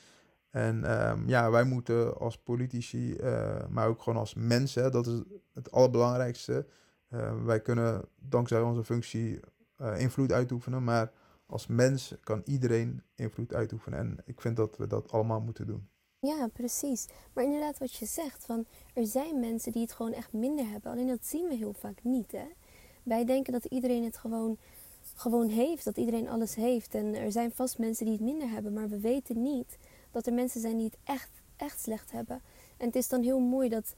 En 0.52 1.02
um, 1.10 1.28
ja, 1.28 1.52
wij 1.52 1.64
moeten 1.64 2.18
als 2.18 2.38
politici, 2.38 3.16
uh, 3.16 3.68
maar 3.70 3.88
ook 3.88 4.02
gewoon 4.02 4.20
als 4.20 4.34
mensen, 4.34 4.92
dat 4.92 5.08
is 5.08 5.22
het 5.54 5.72
allerbelangrijkste. 5.72 6.66
Uh, 7.10 7.44
wij 7.44 7.62
kunnen 7.62 8.06
dankzij 8.16 8.62
onze 8.62 8.84
functie 8.84 9.40
uh, 9.82 10.00
invloed 10.00 10.32
uitoefenen, 10.32 10.84
maar 10.84 11.12
als 11.46 11.68
mens 11.68 12.16
kan 12.24 12.42
iedereen 12.46 13.04
invloed 13.16 13.54
uitoefenen. 13.54 14.00
En 14.00 14.18
ik 14.26 14.42
vind 14.42 14.56
dat 14.56 14.78
we 14.78 14.88
dat 14.88 15.12
allemaal 15.12 15.42
moeten 15.42 15.68
doen. 15.68 15.90
Ja, 16.20 16.48
precies. 16.48 17.08
Maar 17.34 17.44
inderdaad, 17.44 17.78
wat 17.78 17.94
je 17.94 18.06
zegt, 18.06 18.46
van 18.46 18.66
er 18.94 19.06
zijn 19.06 19.40
mensen 19.40 19.72
die 19.72 19.82
het 19.82 19.92
gewoon 19.92 20.14
echt 20.14 20.34
minder 20.34 20.70
hebben. 20.70 20.92
Alleen 20.92 21.08
dat 21.08 21.26
zien 21.26 21.48
we 21.48 21.56
heel 21.56 21.74
vaak 21.74 22.04
niet. 22.04 22.32
Hè? 22.32 22.46
Wij 23.04 23.26
denken 23.26 23.54
dat 23.54 23.66
iedereen 23.66 24.04
het 24.04 24.18
gewoon, 24.18 24.58
gewoon 25.16 25.50
heeft, 25.50 25.84
dat 25.84 25.98
iedereen 25.98 26.30
alles 26.30 26.56
heeft. 26.56 26.96
En 26.96 27.16
er 27.16 27.32
zijn 27.32 27.52
vast 27.52 27.78
mensen 27.78 28.06
die 28.06 28.14
het 28.14 28.24
minder 28.24 28.50
hebben, 28.50 28.74
maar 28.74 28.90
we 28.90 29.00
weten 29.00 29.42
niet 29.42 29.78
dat 30.12 30.28
er 30.28 30.34
mensen 30.34 30.62
zijn 30.62 30.78
die 30.78 30.86
het 30.86 30.98
echt, 31.04 31.30
echt 31.56 31.82
slecht 31.82 32.12
hebben. 32.12 32.42
En 32.78 32.86
het 32.86 32.96
is 32.96 33.08
dan 33.08 33.22
heel 33.24 33.40
mooi 33.40 33.70
dat, 33.70 33.94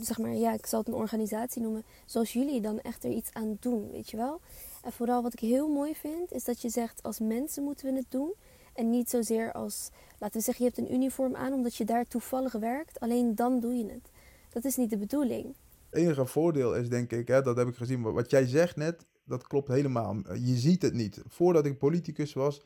zeg 0.00 0.18
maar, 0.18 0.34
ja, 0.34 0.52
ik 0.52 0.66
zal 0.66 0.78
het 0.78 0.88
een 0.88 0.94
organisatie 0.94 1.62
noemen, 1.62 1.84
zoals 2.04 2.32
jullie 2.32 2.60
dan 2.60 2.80
echt 2.80 3.04
er 3.04 3.10
iets 3.10 3.32
aan 3.32 3.56
doen, 3.60 3.90
weet 3.90 4.10
je 4.10 4.16
wel. 4.16 4.40
En 4.82 4.92
vooral 4.92 5.22
wat 5.22 5.32
ik 5.32 5.38
heel 5.38 5.68
mooi 5.68 5.94
vind, 5.94 6.32
is 6.32 6.44
dat 6.44 6.62
je 6.62 6.68
zegt, 6.68 7.02
als 7.02 7.18
mensen 7.18 7.62
moeten 7.62 7.92
we 7.92 7.98
het 7.98 8.10
doen. 8.10 8.34
En 8.74 8.90
niet 8.90 9.10
zozeer 9.10 9.52
als, 9.52 9.90
laten 10.18 10.36
we 10.38 10.44
zeggen, 10.44 10.64
je 10.64 10.70
hebt 10.74 10.88
een 10.88 10.94
uniform 10.94 11.36
aan 11.36 11.52
omdat 11.52 11.74
je 11.76 11.84
daar 11.84 12.06
toevallig 12.06 12.52
werkt. 12.52 13.00
Alleen 13.00 13.34
dan 13.34 13.60
doe 13.60 13.74
je 13.74 13.86
het. 13.86 14.10
Dat 14.50 14.64
is 14.64 14.76
niet 14.76 14.90
de 14.90 14.96
bedoeling. 14.96 15.54
Het 15.90 16.02
enige 16.02 16.26
voordeel 16.26 16.74
is, 16.74 16.88
denk 16.88 17.12
ik, 17.12 17.28
hè, 17.28 17.42
dat 17.42 17.56
heb 17.56 17.68
ik 17.68 17.76
gezien, 17.76 18.02
wat 18.02 18.30
jij 18.30 18.46
zegt 18.46 18.76
net, 18.76 19.06
dat 19.24 19.46
klopt 19.46 19.68
helemaal. 19.68 20.16
Je 20.34 20.56
ziet 20.56 20.82
het 20.82 20.94
niet. 20.94 21.22
Voordat 21.28 21.66
ik 21.66 21.78
politicus 21.78 22.32
was, 22.32 22.62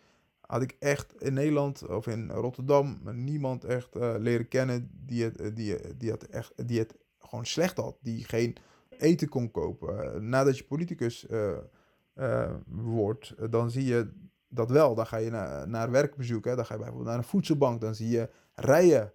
had 0.49 0.62
ik 0.62 0.76
echt 0.78 1.23
in 1.23 1.33
Nederland 1.33 1.87
of 1.87 2.07
in 2.07 2.31
Rotterdam 2.31 3.00
niemand 3.12 3.64
echt 3.64 3.97
uh, 3.97 4.14
leren 4.19 4.49
kennen 4.49 4.90
die 5.07 5.25
het, 5.25 5.40
eh, 5.40 5.50
die, 5.55 5.97
die, 5.97 6.11
het 6.11 6.28
echt, 6.28 6.52
die 6.69 6.78
het 6.78 6.95
gewoon 7.19 7.47
slecht 7.47 7.76
had. 7.76 7.97
Die 8.00 8.25
geen 8.25 8.57
eten 8.88 9.28
kon 9.28 9.50
kopen. 9.50 10.28
nadat 10.28 10.59
je 10.59 10.64
politicus 10.64 11.26
wordt, 12.67 13.35
dan 13.50 13.71
zie 13.71 13.85
je 13.85 14.09
dat 14.49 14.71
wel. 14.71 14.95
Dan 14.95 15.07
ga 15.07 15.17
je 15.17 15.31
naar, 15.31 15.69
naar 15.69 15.90
werkbezoek. 15.90 16.45
Dan 16.45 16.67
ga 16.67 16.75
je 16.75 16.81
bijvoorbeeld 16.81 17.09
naar 17.09 17.19
een 17.19 17.25
voedselbank. 17.25 17.81
Dan 17.81 17.95
zie 17.95 18.09
je 18.09 18.28
rijen 18.55 19.12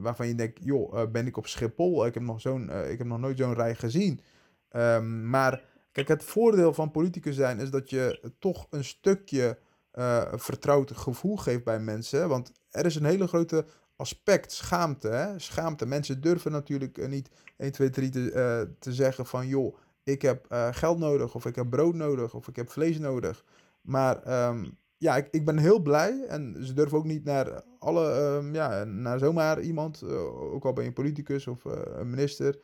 waarvan 0.00 0.28
je 0.28 0.34
denkt, 0.34 0.58
joh, 0.62 1.10
ben 1.10 1.26
ik 1.26 1.36
op 1.36 1.46
Schiphol? 1.46 2.06
Ik 2.06 2.14
heb 2.14 2.22
nog, 2.22 2.40
zo'n, 2.40 2.70
ik 2.70 2.98
heb 2.98 3.06
nog 3.06 3.18
nooit 3.18 3.38
zo'n 3.38 3.54
rij 3.54 3.74
gezien. 3.74 4.20
Ehm, 4.68 5.30
maar 5.30 5.62
kijk, 5.92 6.08
het 6.08 6.24
voordeel 6.24 6.74
van 6.74 6.90
politicus 6.90 7.36
zijn 7.36 7.58
is 7.58 7.70
dat 7.70 7.90
je 7.90 8.32
toch 8.38 8.66
een 8.70 8.84
stukje 8.84 9.58
eh, 9.94 10.32
vertrouwd 10.32 10.90
gevoel 10.90 11.36
geeft 11.36 11.64
bij 11.64 11.80
mensen. 11.80 12.28
Want 12.28 12.52
er 12.70 12.86
is 12.86 12.94
een 12.94 13.04
hele 13.04 13.26
grote 13.26 13.64
aspect, 13.96 14.52
schaamte. 14.52 15.08
Hè? 15.08 15.38
Schaamte. 15.38 15.86
Mensen 15.86 16.20
durven 16.20 16.52
natuurlijk 16.52 16.98
eh, 16.98 17.08
niet 17.08 17.30
1, 17.56 17.72
2, 17.72 17.90
3 17.90 18.10
te, 18.10 18.32
eh, 18.32 18.60
te 18.78 18.92
zeggen 18.92 19.26
van 19.26 19.46
joh, 19.46 19.76
ik 20.02 20.22
heb 20.22 20.46
geld 20.70 20.98
nodig, 20.98 21.34
of 21.34 21.46
ik 21.46 21.54
heb 21.54 21.70
brood 21.70 21.94
nodig, 21.94 22.34
of 22.34 22.48
ik 22.48 22.56
heb 22.56 22.70
vlees 22.70 22.98
nodig. 22.98 23.44
Maar 23.80 24.22
ehm, 24.22 24.64
ja, 24.96 25.16
ik, 25.16 25.28
ik 25.30 25.44
ben 25.44 25.58
heel 25.58 25.80
blij. 25.80 26.24
En 26.28 26.56
ze 26.60 26.72
durven 26.72 26.98
ook 26.98 27.04
niet 27.04 27.24
naar 27.24 27.62
alle, 27.78 28.10
ehm, 28.10 28.54
ja, 28.54 28.84
naar 28.84 29.18
zomaar 29.18 29.60
iemand, 29.60 30.02
ook 30.28 30.64
al 30.64 30.72
ben 30.72 30.82
je 30.82 30.88
een 30.88 30.94
politicus 30.94 31.46
of 31.46 31.64
een 31.64 32.10
minister. 32.10 32.58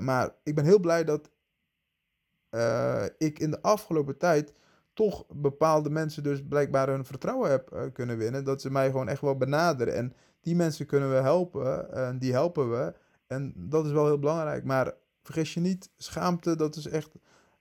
Maar 0.00 0.34
ik 0.42 0.54
ben 0.54 0.64
heel 0.64 0.80
blij 0.80 1.04
dat 1.04 1.30
ik 3.18 3.38
in 3.38 3.50
de 3.50 3.62
afgelopen 3.62 4.18
tijd 4.18 4.52
toch 4.92 5.24
bepaalde 5.28 5.90
mensen 5.90 6.22
dus 6.22 6.46
blijkbaar 6.48 6.88
hun 6.88 7.04
vertrouwen 7.04 7.50
heb 7.50 7.70
eh, 7.70 7.82
kunnen 7.92 8.18
winnen. 8.18 8.44
Dat 8.44 8.60
ze 8.60 8.70
mij 8.70 8.90
gewoon 8.90 9.08
echt 9.08 9.20
wel 9.20 9.36
benaderen. 9.36 9.94
En 9.94 10.14
die 10.40 10.56
mensen 10.56 10.86
kunnen 10.86 11.10
we 11.10 11.16
helpen 11.16 11.92
en 11.92 12.18
die 12.18 12.32
helpen 12.32 12.70
we. 12.70 12.94
En 13.26 13.54
dat 13.56 13.86
is 13.86 13.92
wel 13.92 14.06
heel 14.06 14.18
belangrijk. 14.18 14.64
Maar 14.64 14.94
vergis 15.22 15.54
je 15.54 15.60
niet, 15.60 15.90
schaamte, 15.96 16.56
dat 16.56 16.76
is 16.76 16.86
echt 16.86 17.10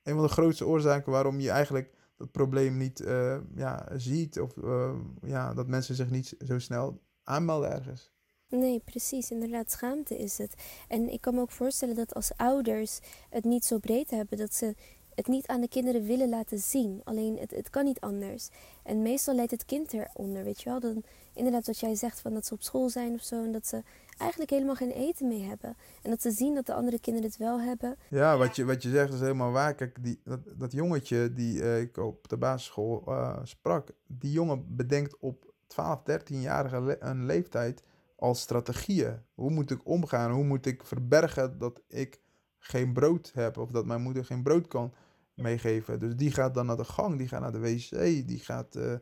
een 0.03 0.13
van 0.13 0.23
de 0.23 0.29
grootste 0.29 0.65
oorzaken 0.65 1.11
waarom 1.11 1.39
je 1.39 1.49
eigenlijk 1.49 1.93
dat 2.17 2.31
probleem 2.31 2.77
niet 2.77 2.99
eh, 2.99 3.37
ja, 3.55 3.87
ziet. 3.95 4.39
Of 4.39 4.57
eh, 4.57 4.93
ja, 5.21 5.53
dat 5.53 5.67
mensen 5.67 5.95
zich 5.95 6.09
niet 6.09 6.35
zo 6.45 6.59
snel 6.59 7.01
aanmelden 7.23 7.71
ergens. 7.71 8.11
Nee, 8.47 8.79
precies. 8.79 9.31
Inderdaad, 9.31 9.71
schaamte 9.71 10.17
is 10.17 10.37
het. 10.37 10.53
En 10.87 11.09
ik 11.09 11.21
kan 11.21 11.35
me 11.35 11.41
ook 11.41 11.51
voorstellen 11.51 11.95
dat 11.95 12.13
als 12.13 12.31
ouders 12.35 12.99
het 13.29 13.43
niet 13.43 13.65
zo 13.65 13.77
breed 13.77 14.09
hebben, 14.09 14.37
dat 14.37 14.53
ze 14.53 14.75
het 15.15 15.27
niet 15.27 15.47
aan 15.47 15.61
de 15.61 15.67
kinderen 15.67 16.05
willen 16.05 16.29
laten 16.29 16.59
zien. 16.59 17.01
Alleen 17.03 17.37
het, 17.37 17.51
het 17.51 17.69
kan 17.69 17.83
niet 17.85 17.99
anders. 17.99 18.49
En 18.83 19.01
meestal 19.01 19.35
leidt 19.35 19.51
het 19.51 19.65
kind 19.65 19.93
eronder, 19.93 20.43
weet 20.43 20.61
je 20.61 20.69
wel. 20.69 20.79
Dan, 20.79 21.03
inderdaad, 21.33 21.65
wat 21.65 21.79
jij 21.79 21.95
zegt, 21.95 22.21
van 22.21 22.33
dat 22.33 22.45
ze 22.45 22.53
op 22.53 22.61
school 22.61 22.89
zijn 22.89 23.13
of 23.13 23.21
zo. 23.21 23.43
En 23.43 23.51
dat 23.51 23.67
ze 23.67 23.83
eigenlijk 24.17 24.51
helemaal 24.51 24.75
geen 24.75 24.91
eten 24.91 25.27
mee 25.27 25.41
hebben. 25.43 25.75
En 26.01 26.09
dat 26.09 26.21
ze 26.21 26.31
zien 26.31 26.55
dat 26.55 26.65
de 26.65 26.73
andere 26.73 26.99
kinderen 26.99 27.29
het 27.29 27.37
wel 27.39 27.61
hebben. 27.61 27.95
Ja, 28.09 28.37
wat 28.37 28.55
je, 28.55 28.65
wat 28.65 28.83
je 28.83 28.89
zegt 28.89 29.13
is 29.13 29.19
helemaal 29.19 29.51
waar. 29.51 29.75
Kijk, 29.75 30.03
die, 30.03 30.19
dat, 30.23 30.39
dat 30.57 30.71
jongetje 30.71 31.33
die 31.33 31.61
eh, 31.61 31.81
ik 31.81 31.97
op 31.97 32.27
de 32.29 32.37
basisschool 32.37 33.03
eh, 33.07 33.39
sprak, 33.43 33.89
die 34.07 34.31
jongen 34.31 34.75
bedenkt 34.75 35.17
op 35.19 35.53
12, 35.67 35.99
13-jarige 36.11 36.81
le- 36.81 36.97
een 36.99 37.25
leeftijd 37.25 37.83
al 38.15 38.35
strategieën. 38.35 39.21
Hoe 39.33 39.49
moet 39.51 39.71
ik 39.71 39.87
omgaan? 39.87 40.31
Hoe 40.31 40.43
moet 40.43 40.65
ik 40.65 40.85
verbergen 40.85 41.57
dat 41.57 41.81
ik 41.87 42.19
geen 42.63 42.93
brood 42.93 43.31
heb 43.33 43.57
of 43.57 43.71
dat 43.71 43.85
mijn 43.85 44.01
moeder 44.01 44.25
geen 44.25 44.43
brood 44.43 44.67
kan 44.67 44.93
meegeven? 45.33 45.99
Dus 45.99 46.15
die 46.15 46.31
gaat 46.31 46.53
dan 46.53 46.65
naar 46.65 46.77
de 46.77 46.83
gang, 46.83 47.17
die 47.17 47.27
gaat 47.27 47.41
naar 47.41 47.51
de 47.51 47.59
wc, 47.59 47.89
die 48.27 48.39
gaat, 48.39 48.75
eh, 48.75 48.93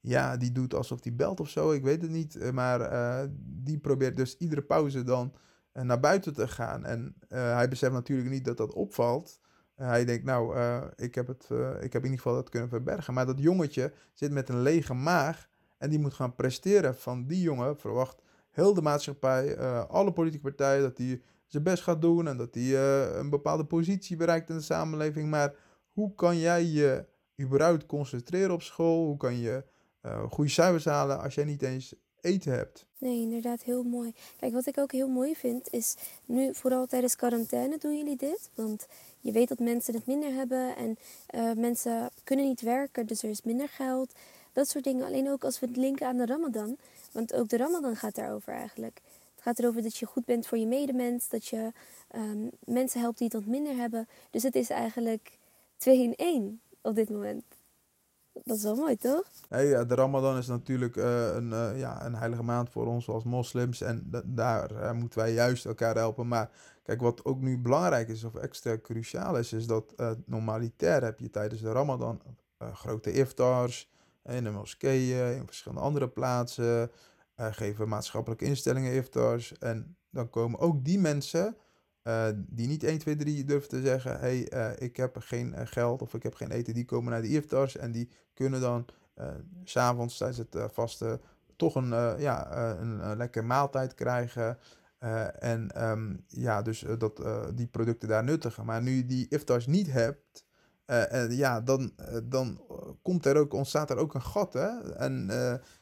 ja, 0.00 0.36
die 0.36 0.52
doet 0.52 0.74
alsof 0.74 1.00
die 1.00 1.12
belt 1.12 1.40
of 1.40 1.48
zo, 1.48 1.72
ik 1.72 1.82
weet 1.82 2.02
het 2.02 2.10
niet. 2.10 2.36
eh, 2.36 2.50
Maar 2.50 2.80
eh, 2.80 3.28
die 3.40 3.78
probeert 3.78 4.16
dus 4.16 4.36
iedere 4.36 4.62
pauze 4.62 5.02
dan 5.02 5.32
naar 5.72 6.00
buiten 6.00 6.34
te 6.34 6.48
gaan. 6.48 6.84
En 6.84 7.14
hij 7.28 7.68
beseft 7.68 7.92
natuurlijk 7.92 8.30
niet 8.30 8.44
dat 8.44 8.56
dat 8.56 8.74
opvalt. 8.74 9.40
Hij 9.74 10.04
denkt, 10.04 10.24
nou, 10.24 10.58
ik, 10.96 11.14
heb 11.14 11.26
het, 11.26 11.48
ik 11.80 11.92
heb 11.92 12.02
in 12.04 12.10
ieder 12.10 12.16
geval 12.16 12.34
dat 12.34 12.48
kunnen 12.48 12.68
verbergen. 12.68 13.14
Maar 13.14 13.26
dat 13.26 13.38
jongetje 13.40 13.92
zit 14.12 14.32
met 14.32 14.48
een 14.48 14.62
lege 14.62 14.94
maag 14.94 15.48
en 15.78 15.90
die 15.90 15.98
moet 15.98 16.14
gaan 16.14 16.34
presteren. 16.34 16.96
Van 16.96 17.26
die 17.26 17.40
jongen 17.40 17.78
verwacht 17.78 18.22
heel 18.50 18.74
de 18.74 18.82
maatschappij, 18.82 19.58
alle 19.86 20.12
politieke 20.12 20.44
partijen, 20.44 20.82
dat 20.82 20.98
hij 20.98 21.22
zijn 21.48 21.62
best 21.62 21.82
gaat 21.82 22.02
doen 22.02 22.28
en 22.28 22.36
dat 22.36 22.54
hij 22.54 22.62
eh, 22.62 23.16
een 23.16 23.30
bepaalde 23.30 23.64
positie 23.64 24.16
bereikt 24.16 24.50
in 24.50 24.56
de 24.56 24.62
samenleving. 24.62 25.30
Maar 25.30 25.54
hoe 25.90 26.14
kan 26.14 26.38
jij 26.38 26.64
je 26.64 27.04
überhaupt 27.40 27.86
concentreren 27.86 28.50
op 28.50 28.62
school? 28.62 29.06
Hoe 29.06 29.16
kan 29.16 29.38
je 29.38 29.64
eh, 30.00 30.22
goede 30.30 30.50
cijfers 30.50 30.84
halen 30.84 31.20
als 31.20 31.34
jij 31.34 31.44
niet 31.44 31.62
eens 31.62 31.94
eten 32.20 32.52
hebt? 32.52 32.86
Nee, 32.98 33.20
inderdaad, 33.20 33.62
heel 33.62 33.82
mooi. 33.82 34.12
Kijk, 34.36 34.52
wat 34.52 34.66
ik 34.66 34.78
ook 34.78 34.92
heel 34.92 35.08
mooi 35.08 35.34
vind 35.36 35.72
is, 35.72 35.96
nu 36.24 36.54
vooral 36.54 36.86
tijdens 36.86 37.16
quarantaine 37.16 37.78
doen 37.78 37.96
jullie 37.96 38.16
dit. 38.16 38.50
Want 38.54 38.86
je 39.20 39.32
weet 39.32 39.48
dat 39.48 39.58
mensen 39.58 39.94
het 39.94 40.06
minder 40.06 40.32
hebben 40.32 40.76
en 40.76 40.96
eh, 41.26 41.52
mensen 41.52 42.10
kunnen 42.24 42.46
niet 42.46 42.60
werken, 42.60 43.06
dus 43.06 43.22
er 43.22 43.30
is 43.30 43.42
minder 43.42 43.68
geld. 43.68 44.12
Dat 44.52 44.68
soort 44.68 44.84
dingen. 44.84 45.06
Alleen 45.06 45.30
ook 45.30 45.44
als 45.44 45.60
we 45.60 45.66
het 45.66 45.76
linken 45.76 46.06
aan 46.06 46.16
de 46.16 46.26
Ramadan. 46.26 46.76
Want 47.12 47.34
ook 47.34 47.48
de 47.48 47.56
Ramadan 47.56 47.96
gaat 47.96 48.14
daarover 48.14 48.52
eigenlijk. 48.52 49.00
Gaat 49.48 49.58
erover 49.58 49.82
dat 49.82 49.96
je 49.96 50.06
goed 50.06 50.24
bent 50.24 50.46
voor 50.46 50.58
je 50.58 50.66
medemens, 50.66 51.28
dat 51.28 51.46
je 51.46 51.72
ehm, 52.08 52.48
mensen 52.64 53.00
helpt 53.00 53.18
die 53.18 53.26
het 53.26 53.36
wat 53.36 53.46
minder 53.46 53.76
hebben. 53.76 54.08
Dus 54.30 54.42
het 54.42 54.54
is 54.54 54.70
eigenlijk 54.70 55.38
twee 55.76 56.02
in 56.02 56.14
één 56.14 56.60
op 56.82 56.94
dit 56.94 57.10
moment. 57.10 57.44
Dat 58.32 58.56
is 58.56 58.62
wel 58.62 58.74
mooi, 58.74 58.96
toch? 58.96 59.22
Hey, 59.48 59.86
de 59.86 59.94
Ramadan 59.94 60.36
is 60.36 60.46
natuurlijk 60.46 60.96
eh, 60.96 61.34
een, 61.34 61.52
eh, 61.52 61.78
ja, 61.78 62.04
een 62.04 62.14
heilige 62.14 62.42
maand 62.42 62.70
voor 62.70 62.86
ons 62.86 63.08
als 63.08 63.24
moslims. 63.24 63.80
En 63.80 64.02
da- 64.06 64.22
daar 64.24 64.70
eh, 64.70 64.92
moeten 64.92 65.18
wij 65.18 65.32
juist 65.32 65.66
elkaar 65.66 65.94
helpen. 65.94 66.28
Maar 66.28 66.50
kijk, 66.82 67.00
wat 67.00 67.24
ook 67.24 67.40
nu 67.40 67.58
belangrijk 67.58 68.08
is 68.08 68.24
of 68.24 68.34
extra 68.34 68.78
cruciaal 68.82 69.38
is, 69.38 69.52
is 69.52 69.66
dat 69.66 69.94
normalitair 70.24 71.02
heb 71.02 71.20
je 71.20 71.30
tijdens 71.30 71.60
de 71.60 71.72
Ramadan 71.72 72.20
grote 72.72 73.12
iftars 73.12 73.90
in 74.24 74.44
de 74.44 74.50
moskeeën, 74.50 75.36
in 75.36 75.46
verschillende 75.46 75.84
andere 75.84 76.08
plaatsen. 76.08 76.90
Eh, 77.38 77.52
geven 77.52 77.88
maatschappelijke 77.88 78.44
instellingen 78.44 78.92
iftars. 78.92 79.58
En 79.58 79.96
dan 80.10 80.30
komen 80.30 80.58
ook 80.58 80.84
die 80.84 80.98
mensen 80.98 81.56
eh, 82.02 82.28
die 82.36 82.66
niet 82.68 82.84
1, 82.84 82.98
2, 82.98 83.16
3 83.16 83.44
durven 83.44 83.68
te 83.68 83.80
zeggen: 83.80 84.12
hé, 84.12 84.18
hey, 84.18 84.48
eh, 84.48 84.86
ik 84.86 84.96
heb 84.96 85.16
geen 85.18 85.66
geld 85.66 86.02
of 86.02 86.14
ik 86.14 86.22
heb 86.22 86.34
geen 86.34 86.50
eten. 86.50 86.74
Die 86.74 86.84
komen 86.84 87.12
naar 87.12 87.22
de 87.22 87.28
iftars 87.28 87.76
en 87.76 87.92
die 87.92 88.10
kunnen 88.34 88.60
dan 88.60 88.86
s 89.64 89.70
s'avonds 89.72 90.16
tijdens 90.16 90.38
het 90.38 90.72
vasten 90.72 91.20
toch 91.56 91.74
een, 91.74 91.88
ja, 92.20 92.56
een, 92.78 93.08
een 93.08 93.16
lekker 93.16 93.44
maaltijd 93.44 93.94
krijgen. 93.94 94.58
En 95.38 95.70
ehm, 95.70 96.16
ja, 96.26 96.62
dus 96.62 96.84
dat, 96.98 97.22
die 97.54 97.66
producten 97.66 98.08
daar 98.08 98.24
nuttigen. 98.24 98.64
Maar 98.64 98.82
nu 98.82 98.90
je 98.90 99.06
die 99.06 99.28
iftars 99.28 99.66
niet 99.66 99.92
hebt, 99.92 100.44
ja, 101.28 101.60
dan, 101.60 101.92
dan 102.24 102.60
komt 103.02 103.26
er 103.26 103.36
ook, 103.36 103.52
ontstaat 103.52 103.90
er 103.90 103.96
ook 103.96 104.14
een 104.14 104.22
gat. 104.22 104.52
Hè? 104.52 104.92
En 104.94 105.30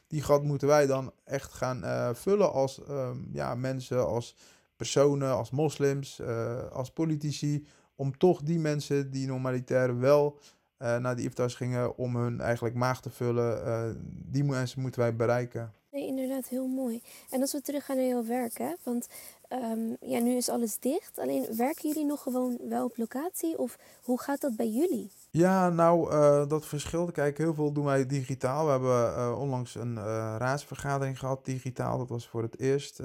die 0.07 0.21
gat 0.21 0.43
moeten 0.43 0.67
wij 0.67 0.85
dan 0.85 1.11
echt 1.23 1.53
gaan 1.53 1.83
eh, 1.83 2.09
vullen 2.13 2.51
als 2.51 2.83
ehm, 2.83 3.17
ja, 3.31 3.55
mensen, 3.55 4.07
als 4.07 4.35
personen, 4.75 5.35
als 5.35 5.49
moslims, 5.49 6.19
eh, 6.19 6.71
als 6.71 6.91
politici. 6.91 7.65
Om 7.95 8.17
toch 8.17 8.41
die 8.41 8.59
mensen 8.59 9.11
die 9.11 9.27
normalitair 9.27 9.99
wel 9.99 10.39
eh, 10.77 10.97
naar 10.97 11.15
die 11.15 11.25
iftars 11.25 11.55
gingen 11.55 11.97
om 11.97 12.15
hun 12.15 12.41
eigenlijk 12.41 12.75
maag 12.75 13.01
te 13.01 13.09
vullen, 13.09 14.01
die 14.31 14.43
mensen 14.43 14.81
moeten 14.81 15.01
wij 15.01 15.15
bereiken. 15.15 15.73
Nee, 15.91 16.07
inderdaad, 16.07 16.47
heel 16.47 16.67
mooi. 16.67 17.01
En 17.29 17.41
als 17.41 17.51
we 17.51 17.61
teruggaan 17.61 17.95
naar 17.95 18.05
jouw 18.05 18.25
werk, 18.25 18.75
want 18.83 19.07
ehm, 19.47 19.93
ja, 19.99 20.19
nu 20.19 20.35
is 20.35 20.49
alles 20.49 20.79
dicht. 20.79 21.19
Alleen 21.19 21.55
werken 21.55 21.89
jullie 21.89 22.05
nog 22.05 22.21
gewoon 22.21 22.57
wel 22.69 22.85
op 22.85 22.97
locatie 22.97 23.57
of 23.57 23.77
hoe 24.03 24.19
gaat 24.19 24.41
dat 24.41 24.55
bij 24.55 24.69
jullie? 24.69 25.11
Ja, 25.31 25.69
nou, 25.69 26.11
eh, 26.11 26.47
dat 26.47 26.65
verschilt. 26.65 27.11
Kijk, 27.11 27.37
heel 27.37 27.53
veel 27.53 27.71
doen 27.71 27.85
wij 27.85 28.05
digitaal. 28.05 28.65
We 28.65 28.71
hebben 28.71 29.15
eh, 29.15 29.39
onlangs 29.39 29.75
een 29.75 29.97
eh, 29.97 30.35
raadsvergadering 30.37 31.19
gehad 31.19 31.45
digitaal. 31.45 31.97
Dat 31.97 32.09
was 32.09 32.27
voor 32.27 32.41
het 32.41 32.59
eerst. 32.59 33.01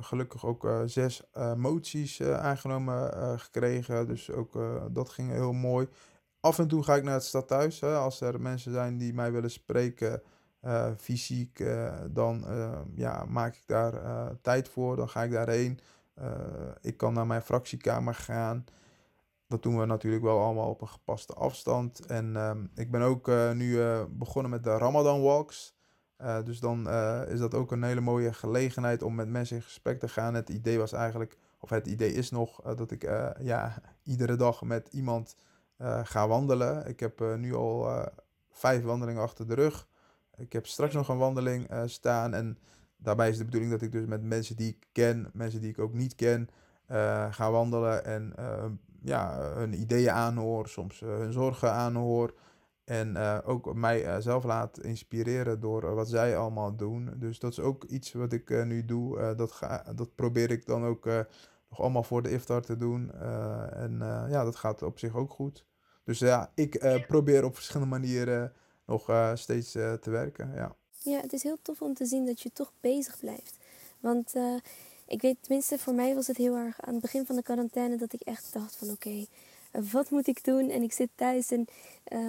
Gelukkig 0.00 0.46
ook 0.46 0.68
zes 0.86 1.22
moties 1.56 2.22
aangenomen 2.22 3.10
gekregen. 3.40 4.06
Dus 4.06 4.30
ook 4.30 4.58
dat 4.90 5.08
ging 5.08 5.30
heel 5.30 5.52
mooi. 5.52 5.88
Af 6.40 6.58
en 6.58 6.68
toe 6.68 6.82
ga 6.82 6.94
ik 6.94 7.02
naar 7.02 7.14
het 7.14 7.24
stadhuis. 7.24 7.80
Hè, 7.80 7.96
als 7.96 8.20
er 8.20 8.40
mensen 8.40 8.72
zijn 8.72 8.98
die 8.98 9.14
mij 9.14 9.32
willen 9.32 9.50
spreken, 9.50 10.22
fysiek, 10.98 11.64
dan 12.10 12.44
ja, 12.94 13.24
maak 13.24 13.54
ik 13.54 13.66
daar 13.66 13.94
tijd 14.42 14.68
voor. 14.68 14.96
Dan 14.96 15.08
ga 15.08 15.22
ik 15.22 15.30
daarheen. 15.30 15.80
Ik 16.80 16.96
kan 16.96 17.12
naar 17.12 17.26
mijn 17.26 17.42
fractiekamer 17.42 18.14
gaan. 18.14 18.64
Dat 19.54 19.62
doen 19.62 19.78
we 19.78 19.86
natuurlijk 19.86 20.22
wel 20.22 20.42
allemaal 20.42 20.68
op 20.68 20.80
een 20.80 20.88
gepaste 20.88 21.34
afstand. 21.34 22.06
En 22.06 22.36
ehm, 22.36 22.66
ik 22.74 22.90
ben 22.90 23.00
ook 23.02 23.28
eh, 23.28 23.52
nu 23.52 23.80
eh, 23.80 24.04
begonnen 24.10 24.50
met 24.50 24.64
de 24.64 24.76
Ramadan 24.76 25.22
Walks. 25.22 25.74
Eh, 26.16 26.42
dus 26.44 26.60
dan 26.60 26.88
is 27.28 27.38
dat 27.38 27.54
ook 27.54 27.72
een 27.72 27.82
hele 27.82 28.00
mooie 28.00 28.32
gelegenheid 28.32 29.02
om 29.02 29.14
met 29.14 29.28
mensen 29.28 29.56
in 29.56 29.62
gesprek 29.62 29.98
te 29.98 30.08
gaan. 30.08 30.34
Het 30.34 30.48
idee 30.48 30.78
was 30.78 30.92
eigenlijk, 30.92 31.36
of 31.58 31.70
het 31.70 31.86
idee 31.86 32.12
is 32.12 32.30
nog, 32.30 32.60
dat 32.62 32.90
ik 32.90 33.02
ja, 33.40 33.74
iedere 34.12 34.36
dag 34.36 34.62
met 34.62 34.88
iemand 34.90 35.36
ga 36.02 36.28
wandelen. 36.28 36.86
Ik 36.86 37.00
heb 37.00 37.20
nu 37.36 37.54
al 37.54 38.08
vijf 38.50 38.82
wandelingen 38.82 39.22
achter 39.22 39.46
de 39.46 39.54
rug. 39.54 39.88
Ik 40.36 40.52
heb 40.52 40.66
straks 40.66 40.94
nog 40.94 41.08
een 41.08 41.18
wandeling 41.18 41.70
staan. 41.86 42.34
En 42.34 42.58
daarbij 42.96 43.28
is 43.28 43.38
de 43.38 43.44
bedoeling 43.44 43.72
dat 43.72 43.82
ik 43.82 43.92
dus 43.92 44.06
met 44.06 44.22
mensen 44.22 44.56
die 44.56 44.68
ik 44.68 44.86
ken, 44.92 45.30
mensen 45.32 45.60
die 45.60 45.70
ik 45.70 45.78
ook 45.78 45.92
niet 45.94 46.14
ken, 46.14 46.48
ga 47.30 47.50
wandelen. 47.50 48.04
En 48.04 48.34
ja, 49.04 49.52
hun 49.54 49.80
ideeën 49.80 50.10
aanhoor, 50.10 50.68
soms 50.68 51.02
eh, 51.02 51.08
hun 51.08 51.32
zorgen 51.32 51.72
aanhoor. 51.72 52.34
En 52.84 53.16
eh, 53.16 53.38
ook 53.44 53.74
mij 53.74 54.04
eh, 54.04 54.16
zelf 54.18 54.44
laat 54.44 54.80
inspireren 54.80 55.60
door 55.60 55.94
wat 55.94 56.08
zij 56.08 56.36
allemaal 56.36 56.76
doen. 56.76 57.10
Dus 57.16 57.38
dat 57.38 57.52
is 57.52 57.60
ook 57.60 57.84
iets 57.84 58.12
wat 58.12 58.32
ik 58.32 58.64
nu 58.64 58.84
doe. 58.84 59.34
Dat, 59.34 59.52
ga, 59.52 59.92
dat 59.94 60.14
probeer 60.14 60.50
ik 60.50 60.66
dan 60.66 60.84
ook 60.84 61.04
nog 61.68 61.80
allemaal 61.80 62.02
voor 62.02 62.22
de 62.22 62.30
iftar 62.30 62.62
te 62.62 62.76
doen. 62.76 63.12
En 63.72 63.98
ja, 64.28 64.44
dat 64.44 64.56
gaat 64.56 64.82
op 64.82 64.98
zich 64.98 65.14
ook 65.14 65.30
goed. 65.30 65.66
Dus 66.04 66.18
ja, 66.18 66.50
ik 66.54 67.04
probeer 67.06 67.44
op 67.44 67.54
verschillende 67.54 67.90
manieren 67.90 68.52
nog 68.86 69.30
steeds 69.34 69.72
te 69.72 70.10
werken. 70.10 70.52
Ja. 70.54 70.76
Ja, 71.04 71.20
het 71.20 71.32
is 71.32 71.42
heel 71.42 71.58
tof 71.62 71.82
om 71.82 71.94
te 71.94 72.06
zien 72.06 72.26
dat 72.26 72.40
je 72.40 72.52
toch 72.52 72.72
bezig 72.80 73.18
blijft. 73.18 73.56
Want 74.00 74.34
eh, 74.34 74.54
ik 75.06 75.22
weet, 75.22 75.36
tenminste 75.40 75.78
voor 75.78 75.94
mij 75.94 76.14
was 76.14 76.26
het 76.26 76.36
heel 76.36 76.56
erg 76.56 76.80
aan 76.80 76.92
het 76.92 77.02
begin 77.02 77.26
van 77.26 77.36
de 77.36 77.42
quarantaine 77.42 77.96
dat 77.96 78.12
ik 78.12 78.20
echt 78.20 78.52
dacht 78.52 78.76
van 78.76 78.90
oké, 78.90 79.26
wat 79.92 80.10
moet 80.10 80.26
ik 80.26 80.44
doen? 80.44 80.70
En 80.70 80.82
ik 80.82 80.92
zit 80.92 81.08
thuis 81.14 81.50
en 81.50 81.66
eh, 82.04 82.20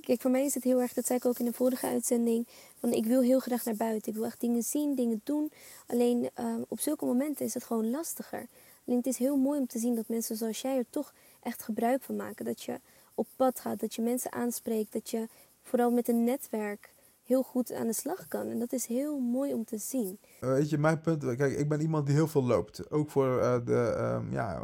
kijk, 0.00 0.20
voor 0.20 0.30
mij 0.30 0.44
is 0.44 0.54
het 0.54 0.64
heel 0.64 0.80
erg, 0.80 0.92
dat 0.92 1.06
zei 1.06 1.18
ik 1.18 1.24
ook 1.24 1.38
in 1.38 1.44
de 1.44 1.52
vorige 1.52 1.86
uitzending, 1.86 2.46
van 2.78 2.92
ik 2.92 3.06
wil 3.06 3.22
heel 3.22 3.38
graag 3.38 3.64
naar 3.64 3.76
buiten. 3.76 4.12
Ik 4.12 4.18
wil 4.18 4.26
echt 4.26 4.40
dingen 4.40 4.62
zien, 4.62 4.94
dingen 4.94 5.20
doen. 5.24 5.50
Alleen 5.86 6.30
eh, 6.34 6.54
op 6.68 6.80
zulke 6.80 7.04
momenten 7.04 7.46
is 7.46 7.54
het 7.54 7.64
gewoon 7.64 7.90
lastiger. 7.90 8.46
Alleen 8.86 8.98
het 8.98 9.06
is 9.06 9.18
heel 9.18 9.36
mooi 9.36 9.58
om 9.58 9.66
te 9.66 9.78
zien 9.78 9.94
dat 9.94 10.08
mensen 10.08 10.36
zoals 10.36 10.60
jij 10.60 10.76
er 10.76 10.90
toch 10.90 11.14
echt 11.42 11.62
gebruik 11.62 12.02
van 12.02 12.16
maken. 12.16 12.44
Dat 12.44 12.62
je 12.62 12.80
op 13.14 13.26
pad 13.36 13.60
gaat, 13.60 13.80
dat 13.80 13.94
je 13.94 14.02
mensen 14.02 14.32
aanspreekt, 14.32 14.92
dat 14.92 15.10
je 15.10 15.28
vooral 15.62 15.90
met 15.90 16.08
een 16.08 16.24
netwerk 16.24 16.90
heel 17.26 17.42
goed 17.42 17.72
aan 17.72 17.86
de 17.86 17.92
slag 17.92 18.28
kan. 18.28 18.50
En 18.50 18.58
dat 18.58 18.72
is 18.72 18.86
heel 18.86 19.18
mooi 19.18 19.54
om 19.54 19.64
te 19.64 19.78
zien. 19.78 20.18
Eh, 20.40 20.48
Weet 20.48 20.70
je, 20.70 20.78
mijn 20.78 21.00
punt, 21.00 21.36
kijk, 21.36 21.58
ik 21.58 21.68
ben 21.68 21.80
iemand 21.80 22.06
die 22.06 22.14
heel 22.14 22.28
veel 22.28 22.44
loopt. 22.44 22.90
Ook 22.90 23.10
voor, 23.10 23.40
eh, 23.40 23.56
de, 23.64 23.94
ehm, 23.96 24.32
ja, 24.32 24.62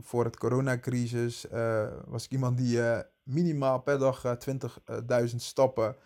voor 0.00 0.24
het 0.24 0.36
coronacrisis 0.36 1.48
eh, 1.48 1.88
was 2.06 2.24
ik 2.24 2.30
iemand 2.30 2.56
die 2.56 2.80
minimaal 3.22 3.80
per 3.80 3.98
dag 3.98 4.24
eh, 4.24 4.32
20.000 4.32 5.42
stappen 5.42 5.96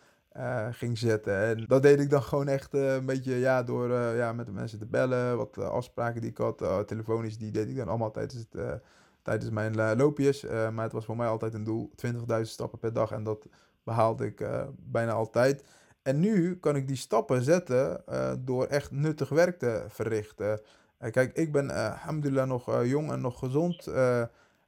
ging 0.70 0.98
zetten. 0.98 1.38
En 1.38 1.64
dat 1.66 1.82
deed 1.82 2.00
ik 2.00 2.10
dan 2.10 2.22
gewoon 2.22 2.48
echt 2.48 2.74
een 2.74 3.06
beetje 3.06 3.34
ja, 3.34 3.62
door 3.62 3.92
ja, 3.92 4.32
met 4.32 4.46
de 4.46 4.52
mensen 4.52 4.78
te 4.78 4.86
bellen. 4.86 5.36
Wat 5.36 5.58
afspraken 5.58 6.20
die 6.20 6.30
ik 6.30 6.38
had, 6.38 6.86
telefonisch, 6.86 7.38
die 7.38 7.50
deed 7.50 7.68
ik 7.68 7.76
dan 7.76 7.88
allemaal 7.88 8.10
tijdens, 8.10 8.46
het, 8.50 8.80
tijdens 9.22 9.50
mijn 9.50 9.96
loopjes. 9.96 10.42
Maar 10.42 10.84
het 10.84 10.92
was 10.92 11.04
voor 11.04 11.16
mij 11.16 11.26
altijd 11.28 11.54
een 11.54 11.64
doel, 11.64 11.90
20.000 11.96 12.40
stappen 12.40 12.78
per 12.78 12.92
dag. 12.92 13.10
En 13.10 13.24
dat 13.24 13.46
behaalde 13.84 14.26
ik 14.26 14.46
bijna 14.76 15.12
altijd. 15.12 15.64
En 16.06 16.20
nu 16.20 16.56
kan 16.56 16.76
ik 16.76 16.86
die 16.88 16.96
stappen 16.96 17.42
zetten 17.42 18.06
eh, 18.06 18.32
door 18.38 18.64
echt 18.64 18.90
nuttig 18.90 19.28
werk 19.28 19.58
te 19.58 19.84
verrichten. 19.88 20.60
Eh, 20.98 21.10
kijk, 21.10 21.36
ik 21.36 21.52
ben 21.52 21.70
eh 21.70 21.90
alhamdulillah 21.90 22.48
nog 22.48 22.84
jong 22.84 23.10
en 23.12 23.20
nog 23.20 23.38
gezond. 23.38 23.86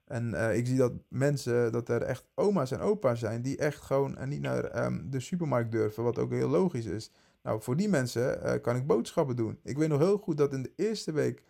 en 0.05 0.55
ik 0.57 0.67
zie 0.67 0.77
dat 0.77 0.93
mensen, 1.09 1.73
dat 1.73 1.89
er 1.89 2.03
echt 2.03 2.25
oma's 2.35 2.71
en 2.71 2.81
opa's 2.81 3.19
zijn 3.19 3.43
die 3.43 3.57
echt 3.57 3.81
gewoon 3.81 4.19
niet 4.25 4.41
naar 4.41 4.65
ehm, 4.65 5.11
de 5.11 5.21
supermarkt 5.21 5.73
durven, 5.73 6.03
wat 6.03 6.19
ook 6.19 6.31
heel 6.31 6.49
logisch 6.49 6.85
is. 6.87 7.11
Nou, 7.43 7.63
voor 7.63 7.77
die 7.77 7.89
mensen 7.89 8.61
kan 8.61 8.77
ik 8.77 8.87
boodschappen 8.87 9.37
doen. 9.37 9.59
Ik 9.63 9.79
weet 9.79 9.89
nog 9.89 9.99
heel 10.01 10.19
goed 10.19 10.37
dat 10.37 10.53
in 10.53 10.63
de 10.63 10.73
eerste 10.77 11.13
week 11.13 11.43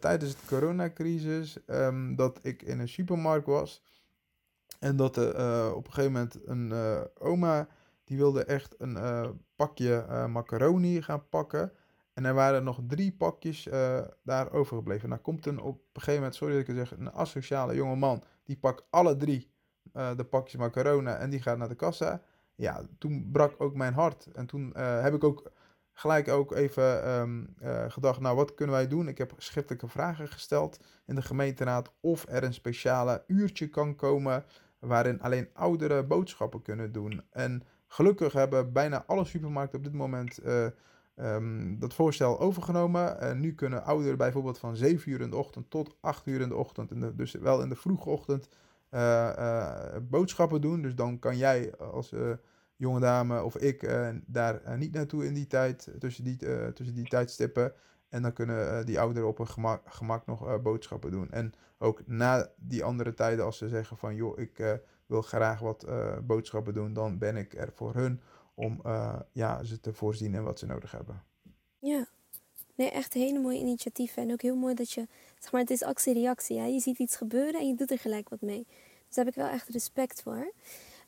tijdens 0.00 0.32
de 0.32 0.46
coronacrisis, 0.46 1.64
ehm, 1.66 2.14
dat 2.14 2.38
ik 2.42 2.62
in 2.62 2.78
een 2.80 2.88
supermarkt 2.88 3.46
was. 3.46 3.82
En 4.78 4.96
dat 4.96 5.16
er 5.16 5.74
op 5.74 5.86
een 5.86 5.92
gegeven 5.92 6.12
moment 6.12 6.38
een 6.44 6.72
oma, 7.18 7.68
die 8.04 8.16
wilde 8.16 8.44
echt 8.44 8.74
een 8.78 8.96
eh, 8.96 9.28
pakje 9.56 9.94
eh, 9.94 10.26
macaroni 10.26 11.02
gaan 11.02 11.28
pakken. 11.28 11.72
En 12.14 12.24
er 12.24 12.34
waren 12.34 12.64
nog 12.64 12.80
drie 12.86 13.12
pakjes 13.12 13.68
eh, 13.68 14.00
daar 14.22 14.52
overgebleven. 14.52 15.08
Nou 15.08 15.20
komt 15.20 15.46
een 15.46 15.60
op 15.60 15.76
een 15.76 15.82
gegeven 15.92 16.14
moment, 16.14 16.34
sorry 16.34 16.52
dat 16.52 16.62
ik 16.62 16.66
het 16.66 16.88
zeg, 16.88 16.98
een 16.98 17.12
asociale 17.12 17.74
jonge 17.74 17.96
man. 17.96 18.24
Die 18.44 18.56
pakt 18.56 18.84
alle 18.90 19.16
drie 19.16 19.50
de 19.92 20.24
pakjes 20.30 20.60
macaroni 20.60 21.10
en 21.10 21.30
die 21.30 21.42
gaat 21.42 21.58
naar 21.58 21.68
de 21.68 21.74
kassa. 21.74 22.22
Ja, 22.54 22.86
toen 22.98 23.28
brak 23.32 23.54
ook 23.58 23.74
mijn 23.74 23.94
hart. 23.94 24.26
En 24.32 24.46
toen 24.46 24.76
heb 24.76 25.14
ik 25.14 25.24
ook 25.24 25.52
gelijk 25.92 26.28
ook 26.28 26.52
even 26.52 27.04
ehm, 27.04 27.44
eh, 27.58 27.84
gedacht, 27.90 28.20
nou 28.20 28.36
wat 28.36 28.54
kunnen 28.54 28.74
wij 28.74 28.88
doen? 28.88 29.08
Ik 29.08 29.18
heb 29.18 29.34
schriftelijke 29.36 29.88
vragen 29.88 30.28
gesteld 30.28 30.78
in 31.06 31.14
de 31.14 31.22
gemeenteraad 31.22 31.92
of 32.00 32.24
er 32.28 32.44
een 32.44 32.54
speciale 32.54 33.24
uurtje 33.26 33.68
kan 33.68 33.96
komen 33.96 34.44
waarin 34.78 35.20
alleen 35.20 35.48
ouderen 35.52 36.08
boodschappen 36.08 36.62
kunnen 36.62 36.92
doen. 36.92 37.22
En 37.30 37.62
gelukkig 37.92 38.32
hebben 38.32 38.72
bijna 38.72 39.04
alle 39.06 39.24
supermarkten 39.24 39.78
op 39.78 39.84
dit 39.84 39.92
moment 39.92 40.38
eh, 40.38 40.66
ehm, 41.14 41.78
dat 41.78 41.94
voorstel 41.94 42.40
overgenomen. 42.40 43.20
En 43.20 43.40
nu 43.40 43.54
kunnen 43.54 43.84
ouderen 43.84 44.18
bijvoorbeeld 44.18 44.58
van 44.58 44.76
7 44.76 45.12
uur 45.12 45.20
in 45.20 45.30
de 45.30 45.36
ochtend 45.36 45.70
tot 45.70 45.96
8 46.00 46.26
uur 46.26 46.40
in 46.40 46.48
de 46.48 46.56
ochtend, 46.56 47.18
dus 47.18 47.32
wel 47.32 47.62
in 47.62 47.68
de 47.68 47.76
vroege 47.76 48.08
ochtend, 48.08 48.48
eh, 48.88 49.28
eh, 49.28 50.02
boodschappen 50.02 50.60
doen. 50.60 50.82
Dus 50.82 50.94
dan 50.94 51.18
kan 51.18 51.36
jij 51.36 51.76
als 51.76 52.14
jonge 52.76 53.00
dame 53.00 53.42
of 53.42 53.56
ik 53.56 53.88
daar 54.26 54.78
niet 54.78 54.92
naartoe 54.92 55.26
in 55.26 55.34
die 55.34 55.46
tijd, 55.46 55.90
tussen 55.98 56.24
die, 56.24 56.36
tussen 56.72 56.94
die 56.94 57.08
tijdstippen. 57.08 57.72
En 58.08 58.22
dan 58.22 58.32
kunnen 58.32 58.86
die 58.86 59.00
ouderen 59.00 59.28
op 59.28 59.38
een 59.38 59.48
gemak, 59.48 59.82
gemak 59.86 60.26
nog 60.26 60.62
boodschappen 60.62 61.10
doen. 61.10 61.30
En 61.30 61.52
ook 61.78 62.02
na 62.06 62.48
die 62.56 62.84
andere 62.84 63.14
tijden, 63.14 63.44
als 63.44 63.58
ze 63.58 63.68
zeggen 63.68 63.96
van 63.96 64.14
joh, 64.14 64.38
ik 64.38 64.80
wil 65.12 65.22
graag 65.22 65.60
wat 65.60 65.82
eh, 65.82 66.18
boodschappen 66.22 66.74
doen, 66.74 66.92
dan 66.92 67.18
ben 67.18 67.36
ik 67.36 67.54
er 67.54 67.72
voor 67.74 67.94
hun 67.94 68.20
om 68.54 68.80
eh, 68.84 69.20
ja, 69.32 69.64
ze 69.64 69.80
te 69.80 69.92
voorzien 69.92 70.34
in 70.34 70.44
wat 70.44 70.58
ze 70.58 70.66
nodig 70.66 70.90
hebben. 70.90 71.22
Ja, 71.78 72.06
nee, 72.74 72.90
echt 72.90 73.12
hele 73.12 73.38
mooie 73.38 73.58
initiatieven. 73.58 74.22
En 74.22 74.32
ook 74.32 74.42
heel 74.42 74.56
mooi 74.56 74.74
dat 74.74 74.92
je, 74.92 75.08
zeg 75.38 75.52
maar, 75.52 75.60
het 75.60 75.70
is 75.70 75.82
actie-reactie. 75.82 76.60
Je 76.60 76.80
ziet 76.80 76.98
iets 76.98 77.16
gebeuren 77.16 77.60
en 77.60 77.68
je 77.68 77.74
doet 77.74 77.90
er 77.90 77.98
gelijk 77.98 78.28
wat 78.28 78.40
mee. 78.40 78.66
Dus 79.06 79.14
daar 79.14 79.24
heb 79.24 79.34
ik 79.34 79.40
wel 79.40 79.50
echt 79.50 79.68
respect 79.68 80.22
voor. 80.22 80.52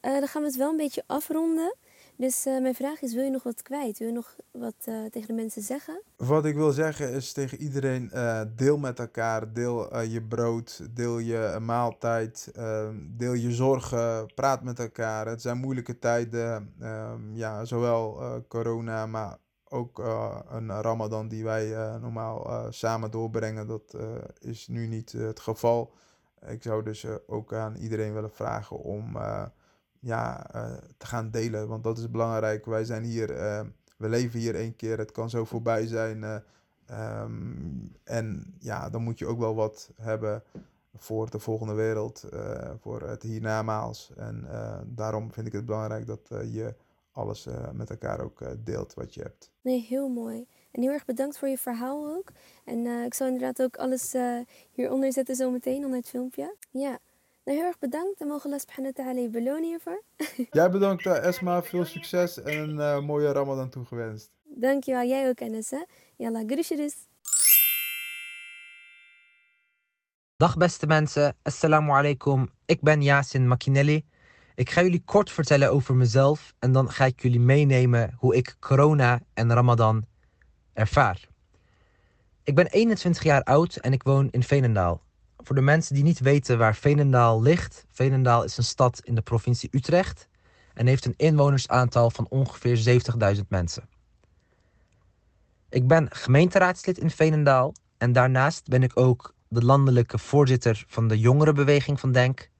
Eh, 0.00 0.12
dan 0.12 0.28
gaan 0.28 0.42
we 0.42 0.48
het 0.48 0.56
wel 0.56 0.70
een 0.70 0.76
beetje 0.76 1.04
afronden. 1.06 1.74
Dus 2.16 2.46
eh, 2.46 2.60
mijn 2.60 2.74
vraag 2.74 3.02
is, 3.02 3.14
wil 3.14 3.24
je 3.24 3.30
nog 3.30 3.42
wat 3.42 3.62
kwijt? 3.62 3.98
Wil 3.98 4.08
je 4.08 4.14
nog 4.14 4.36
wat 4.50 4.74
eh, 4.84 5.04
tegen 5.04 5.28
de 5.28 5.34
mensen 5.34 5.62
zeggen? 5.62 6.02
Wat 6.16 6.44
ik 6.44 6.54
wil 6.54 6.72
zeggen 6.72 7.12
is 7.12 7.32
tegen 7.32 7.60
iedereen, 7.60 8.10
eh, 8.10 8.40
deel 8.56 8.78
met 8.78 8.98
elkaar, 8.98 9.52
deel 9.52 10.00
je 10.00 10.22
brood, 10.22 10.86
deel 10.90 11.18
je 11.18 11.58
maaltijd, 11.60 12.50
ehm, 12.54 12.96
deel 13.06 13.32
je 13.32 13.52
zorgen, 13.52 14.34
praat 14.34 14.62
met 14.62 14.78
elkaar. 14.78 15.26
Het 15.26 15.42
zijn 15.42 15.58
moeilijke 15.58 15.98
tijden, 15.98 16.74
ehm, 16.80 17.34
ja, 17.34 17.64
zowel 17.64 18.22
corona, 18.48 19.06
maar 19.06 19.38
ook 19.68 19.98
een 20.48 20.70
ramadan 20.82 21.28
die 21.28 21.44
wij 21.44 21.98
normaal 22.00 22.66
samen 22.72 23.10
doorbrengen. 23.10 23.66
Dat 23.66 23.96
is 24.38 24.68
nu 24.68 24.86
niet 24.86 25.12
het 25.12 25.40
geval. 25.40 25.92
Ik 26.46 26.62
zou 26.62 26.82
dus 26.82 27.06
ook 27.26 27.54
aan 27.54 27.76
iedereen 27.76 28.14
willen 28.14 28.32
vragen 28.32 28.76
om 28.76 29.16
ja, 30.04 30.50
eh, 30.50 30.72
te 30.96 31.06
gaan 31.06 31.30
delen, 31.30 31.68
want 31.68 31.84
dat 31.84 31.98
is 31.98 32.10
belangrijk. 32.10 32.64
Wij 32.66 32.84
zijn 32.84 33.02
hier, 33.04 33.36
eh, 33.36 33.60
we 33.96 34.08
leven 34.08 34.40
hier 34.40 34.54
één 34.54 34.76
keer, 34.76 34.98
het 34.98 35.12
kan 35.12 35.30
zo 35.30 35.44
voorbij 35.44 35.86
zijn. 35.86 36.24
eh, 36.24 36.36
ehm, 36.86 37.32
en 38.04 38.54
ja, 38.58 38.90
dan 38.90 39.02
moet 39.02 39.18
je 39.18 39.26
ook 39.26 39.38
wel 39.38 39.54
wat 39.54 39.90
hebben 39.96 40.42
voor 40.96 41.30
de 41.30 41.38
volgende 41.38 41.74
wereld, 41.74 42.24
voor 42.80 43.02
het 43.02 43.22
hiernamaals. 43.22 44.12
En 44.16 44.46
daarom 44.86 45.32
vind 45.32 45.46
ik 45.46 45.52
het 45.52 45.66
belangrijk 45.66 46.06
dat 46.06 46.28
je 46.28 46.74
alles 47.12 47.46
met 47.72 47.90
elkaar 47.90 48.20
ook 48.20 48.40
deelt 48.64 48.94
wat 48.94 49.14
je 49.14 49.22
hebt. 49.22 49.50
Nee, 49.60 49.80
heel 49.88 50.08
mooi. 50.08 50.46
En 50.70 50.82
heel 50.82 50.90
erg 50.92 51.04
bedankt 51.04 51.38
voor 51.38 51.48
je 51.48 51.58
verhaal 51.58 52.06
ook. 52.16 52.32
En 52.64 52.86
ik 52.86 53.14
zal 53.14 53.26
inderdaad 53.26 53.62
ook 53.62 53.76
alles 53.76 54.14
hieronder 54.70 55.12
zetten 55.12 55.36
zometeen 55.36 55.84
onder 55.84 55.98
het 55.98 56.08
filmpje. 56.08 56.56
Ja, 56.70 56.98
nou 57.44 57.58
heel 57.58 57.66
erg 57.66 57.78
bedankt. 57.78 58.20
En 58.20 58.26
mogen 58.26 58.44
Allah 58.44 58.60
subhanahu 58.60 58.92
wa 58.96 59.04
ta'ala 59.04 59.20
je 59.20 59.28
belonen 59.28 59.64
hiervoor. 59.64 60.02
Jij 60.50 60.70
bedankt 60.70 61.06
eh, 61.06 61.24
Esma, 61.24 61.62
veel 61.62 61.84
succes 61.84 62.42
en 62.42 62.58
een 62.58 62.80
eh, 62.80 63.00
mooie 63.00 63.32
ramadan 63.32 63.70
toegewenst. 63.70 64.30
Dankjewel, 64.44 65.06
jij 65.06 65.28
ook 65.28 65.40
Enes. 65.40 65.72
Yalla, 66.16 66.42
groetjes. 66.46 66.94
Dag 70.36 70.56
beste 70.56 70.86
mensen, 70.86 71.36
assalamu 71.42 71.90
alaikum. 71.90 72.50
Ik 72.66 72.80
ben 72.80 73.02
Yasin 73.02 73.48
Makinelli. 73.48 74.04
Ik 74.54 74.70
ga 74.70 74.82
jullie 74.82 75.02
kort 75.04 75.30
vertellen 75.30 75.70
over 75.70 75.94
mezelf 75.94 76.54
en 76.58 76.72
dan 76.72 76.90
ga 76.90 77.04
ik 77.04 77.22
jullie 77.22 77.40
meenemen 77.40 78.14
hoe 78.18 78.36
ik 78.36 78.56
corona 78.60 79.20
en 79.34 79.52
Ramadan 79.52 80.04
ervaar. 80.72 81.28
Ik 82.42 82.54
ben 82.54 82.66
21 82.66 83.22
jaar 83.22 83.42
oud 83.42 83.76
en 83.76 83.92
ik 83.92 84.02
woon 84.02 84.28
in 84.30 84.42
Veenendaal. 84.42 85.02
Voor 85.44 85.54
de 85.54 85.62
mensen 85.62 85.94
die 85.94 86.04
niet 86.04 86.20
weten 86.20 86.58
waar 86.58 86.74
Veenendaal 86.74 87.42
ligt, 87.42 87.86
Veenendaal 87.90 88.44
is 88.44 88.56
een 88.56 88.64
stad 88.64 89.00
in 89.02 89.14
de 89.14 89.22
provincie 89.22 89.68
Utrecht 89.72 90.28
en 90.74 90.86
heeft 90.86 91.04
een 91.04 91.14
inwonersaantal 91.16 92.10
van 92.10 92.26
ongeveer 92.28 93.02
70.000 93.36 93.40
mensen. 93.48 93.88
Ik 95.68 95.86
ben 95.86 96.06
gemeenteraadslid 96.10 96.98
in 96.98 97.10
Veenendaal 97.10 97.74
en 97.98 98.12
daarnaast 98.12 98.68
ben 98.68 98.82
ik 98.82 98.96
ook 98.96 99.34
de 99.48 99.64
landelijke 99.64 100.18
voorzitter 100.18 100.84
van 100.86 101.08
de 101.08 101.18
jongerenbeweging 101.18 102.00
van 102.00 102.12
Denk. 102.12 102.50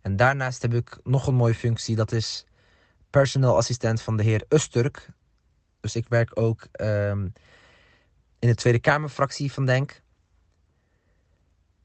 En 0.00 0.16
daarnaast 0.16 0.62
heb 0.62 0.74
ik 0.74 0.98
nog 1.02 1.26
een 1.26 1.34
mooie 1.34 1.54
functie, 1.54 1.96
dat 1.96 2.12
is 2.12 2.46
personeel 3.10 3.56
assistent 3.56 4.02
van 4.02 4.16
de 4.16 4.22
heer 4.22 4.44
Usturk. 4.48 5.08
Dus 5.80 5.96
ik 5.96 6.08
werk 6.08 6.30
ook 6.40 6.66
ehm, 6.72 7.28
in 8.38 8.48
de 8.48 8.54
Tweede 8.54 8.80
Kamerfractie 8.80 9.52
van 9.52 9.66
Denk. 9.66 10.02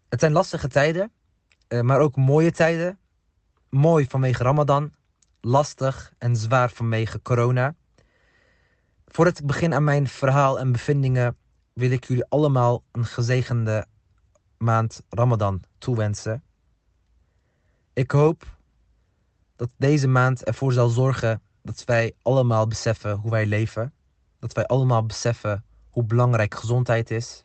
Het 0.09 0.19
zijn 0.19 0.31
lastige 0.31 0.67
tijden, 0.67 1.11
eh, 1.67 1.81
maar 1.81 1.99
ook 1.99 2.15
mooie 2.15 2.51
tijden. 2.51 2.99
Mooi 3.69 4.05
vanwege 4.09 4.43
Ramadan, 4.43 4.93
lastig 5.41 6.13
en 6.17 6.35
zwaar 6.35 6.69
vanwege 6.69 7.21
corona. 7.21 7.75
Voordat 9.05 9.39
ik 9.39 9.45
begin 9.45 9.73
aan 9.73 9.83
mijn 9.83 10.07
verhaal 10.07 10.59
en 10.59 10.71
bevindingen, 10.71 11.37
wil 11.73 11.91
ik 11.91 12.03
jullie 12.03 12.25
allemaal 12.29 12.83
een 12.91 13.05
gezegende 13.05 13.85
maand 14.57 15.01
Ramadan 15.09 15.61
toewensen. 15.77 16.43
Ik 17.93 18.11
hoop 18.11 18.57
dat 19.55 19.69
deze 19.77 20.07
maand 20.07 20.43
ervoor 20.43 20.73
zal 20.73 20.89
zorgen 20.89 21.41
dat 21.61 21.83
wij 21.85 22.13
allemaal 22.21 22.67
beseffen 22.67 23.15
hoe 23.15 23.31
wij 23.31 23.45
leven. 23.45 23.93
Dat 24.39 24.53
wij 24.53 24.65
allemaal 24.65 25.05
beseffen 25.05 25.65
hoe 25.89 26.03
belangrijk 26.03 26.55
gezondheid 26.55 27.11
is. 27.11 27.44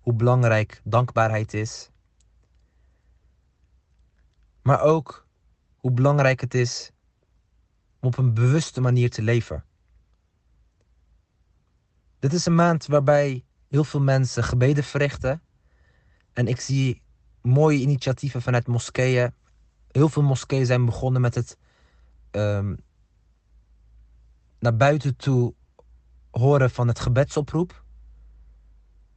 Hoe 0.00 0.14
belangrijk 0.14 0.80
dankbaarheid 0.84 1.54
is. 1.54 1.90
Maar 4.62 4.80
ook 4.80 5.26
hoe 5.76 5.90
belangrijk 5.90 6.40
het 6.40 6.54
is 6.54 6.90
om 8.00 8.08
op 8.08 8.18
een 8.18 8.34
bewuste 8.34 8.80
manier 8.80 9.10
te 9.10 9.22
leven. 9.22 9.64
Dit 12.18 12.32
is 12.32 12.46
een 12.46 12.54
maand 12.54 12.86
waarbij 12.86 13.44
heel 13.68 13.84
veel 13.84 14.00
mensen 14.00 14.44
gebeden 14.44 14.84
verrichten. 14.84 15.42
En 16.32 16.46
ik 16.46 16.60
zie 16.60 17.02
mooie 17.42 17.78
initiatieven 17.78 18.42
vanuit 18.42 18.66
moskeeën. 18.66 19.34
Heel 19.90 20.08
veel 20.08 20.22
moskeeën 20.22 20.66
zijn 20.66 20.84
begonnen 20.84 21.20
met 21.20 21.34
het 21.34 21.58
ehm, 22.30 22.74
naar 24.58 24.76
buiten 24.76 25.16
toe 25.16 25.54
horen 26.30 26.70
van 26.70 26.88
het 26.88 27.00
gebedsoproep. 27.00 27.84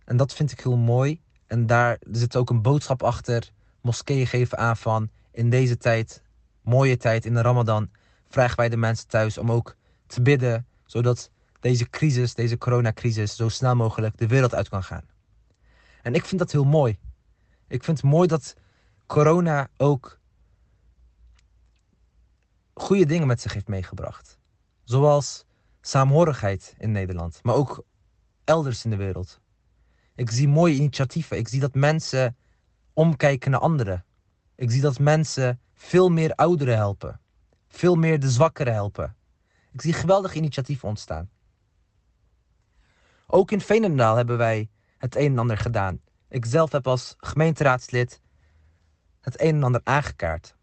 En 0.03 0.17
dat 0.17 0.33
vind 0.33 0.51
ik 0.51 0.59
heel 0.59 0.77
mooi. 0.77 1.21
En 1.47 1.65
daar 1.65 1.97
zit 2.11 2.35
ook 2.35 2.49
een 2.49 2.61
boodschap 2.61 3.03
achter. 3.03 3.51
Moskeeën 3.81 4.27
geven 4.27 4.57
aan 4.57 4.77
van 4.77 5.09
in 5.31 5.49
deze 5.49 5.77
tijd, 5.77 6.21
mooie 6.61 6.97
tijd 6.97 7.25
in 7.25 7.33
de 7.33 7.41
Ramadan, 7.41 7.89
vragen 8.29 8.57
wij 8.57 8.69
de 8.69 8.77
mensen 8.77 9.07
thuis 9.07 9.37
om 9.37 9.51
ook 9.51 9.75
te 10.05 10.21
bidden, 10.21 10.65
zodat 10.85 11.29
deze 11.59 11.89
crisis, 11.89 12.33
deze 12.33 12.57
coronacrisis, 12.57 13.35
zo 13.35 13.49
snel 13.49 13.75
mogelijk 13.75 14.17
de 14.17 14.27
wereld 14.27 14.55
uit 14.55 14.69
kan 14.69 14.83
gaan. 14.83 15.03
En 16.01 16.13
ik 16.13 16.25
vind 16.25 16.39
dat 16.39 16.51
heel 16.51 16.65
mooi. 16.65 16.97
Ik 17.67 17.83
vind 17.83 17.97
het 17.97 18.11
mooi 18.11 18.27
dat 18.27 18.55
corona 19.05 19.69
ook 19.77 20.19
goede 22.73 23.05
dingen 23.05 23.27
met 23.27 23.41
zich 23.41 23.53
heeft 23.53 23.67
meegebracht. 23.67 24.37
Zoals 24.83 25.45
saamhorigheid 25.81 26.75
in 26.77 26.91
Nederland, 26.91 27.39
maar 27.43 27.55
ook 27.55 27.83
elders 28.43 28.83
in 28.83 28.89
de 28.89 28.95
wereld. 28.95 29.39
Ik 30.15 30.31
zie 30.31 30.47
mooie 30.47 30.75
initiatieven. 30.75 31.37
Ik 31.37 31.47
zie 31.47 31.59
dat 31.59 31.73
mensen 31.73 32.37
omkijken 32.93 33.51
naar 33.51 33.59
anderen. 33.59 34.05
Ik 34.55 34.71
zie 34.71 34.81
dat 34.81 34.99
mensen 34.99 35.61
veel 35.73 36.09
meer 36.09 36.33
ouderen 36.35 36.75
helpen. 36.75 37.19
Veel 37.67 37.95
meer 37.95 38.19
de 38.19 38.29
zwakkeren 38.29 38.73
helpen. 38.73 39.15
Ik 39.71 39.81
zie 39.81 39.93
geweldige 39.93 40.37
initiatieven 40.37 40.87
ontstaan. 40.87 41.29
Ook 43.27 43.51
in 43.51 43.61
Veenendaal 43.61 44.15
hebben 44.15 44.37
wij 44.37 44.69
het 44.97 45.15
een 45.15 45.31
en 45.31 45.39
ander 45.39 45.57
gedaan. 45.57 46.01
Ik 46.29 46.45
zelf 46.45 46.71
heb 46.71 46.87
als 46.87 47.13
gemeenteraadslid 47.17 48.21
het 49.19 49.41
een 49.41 49.55
en 49.55 49.63
ander 49.63 49.81
aangekaart. 49.83 50.55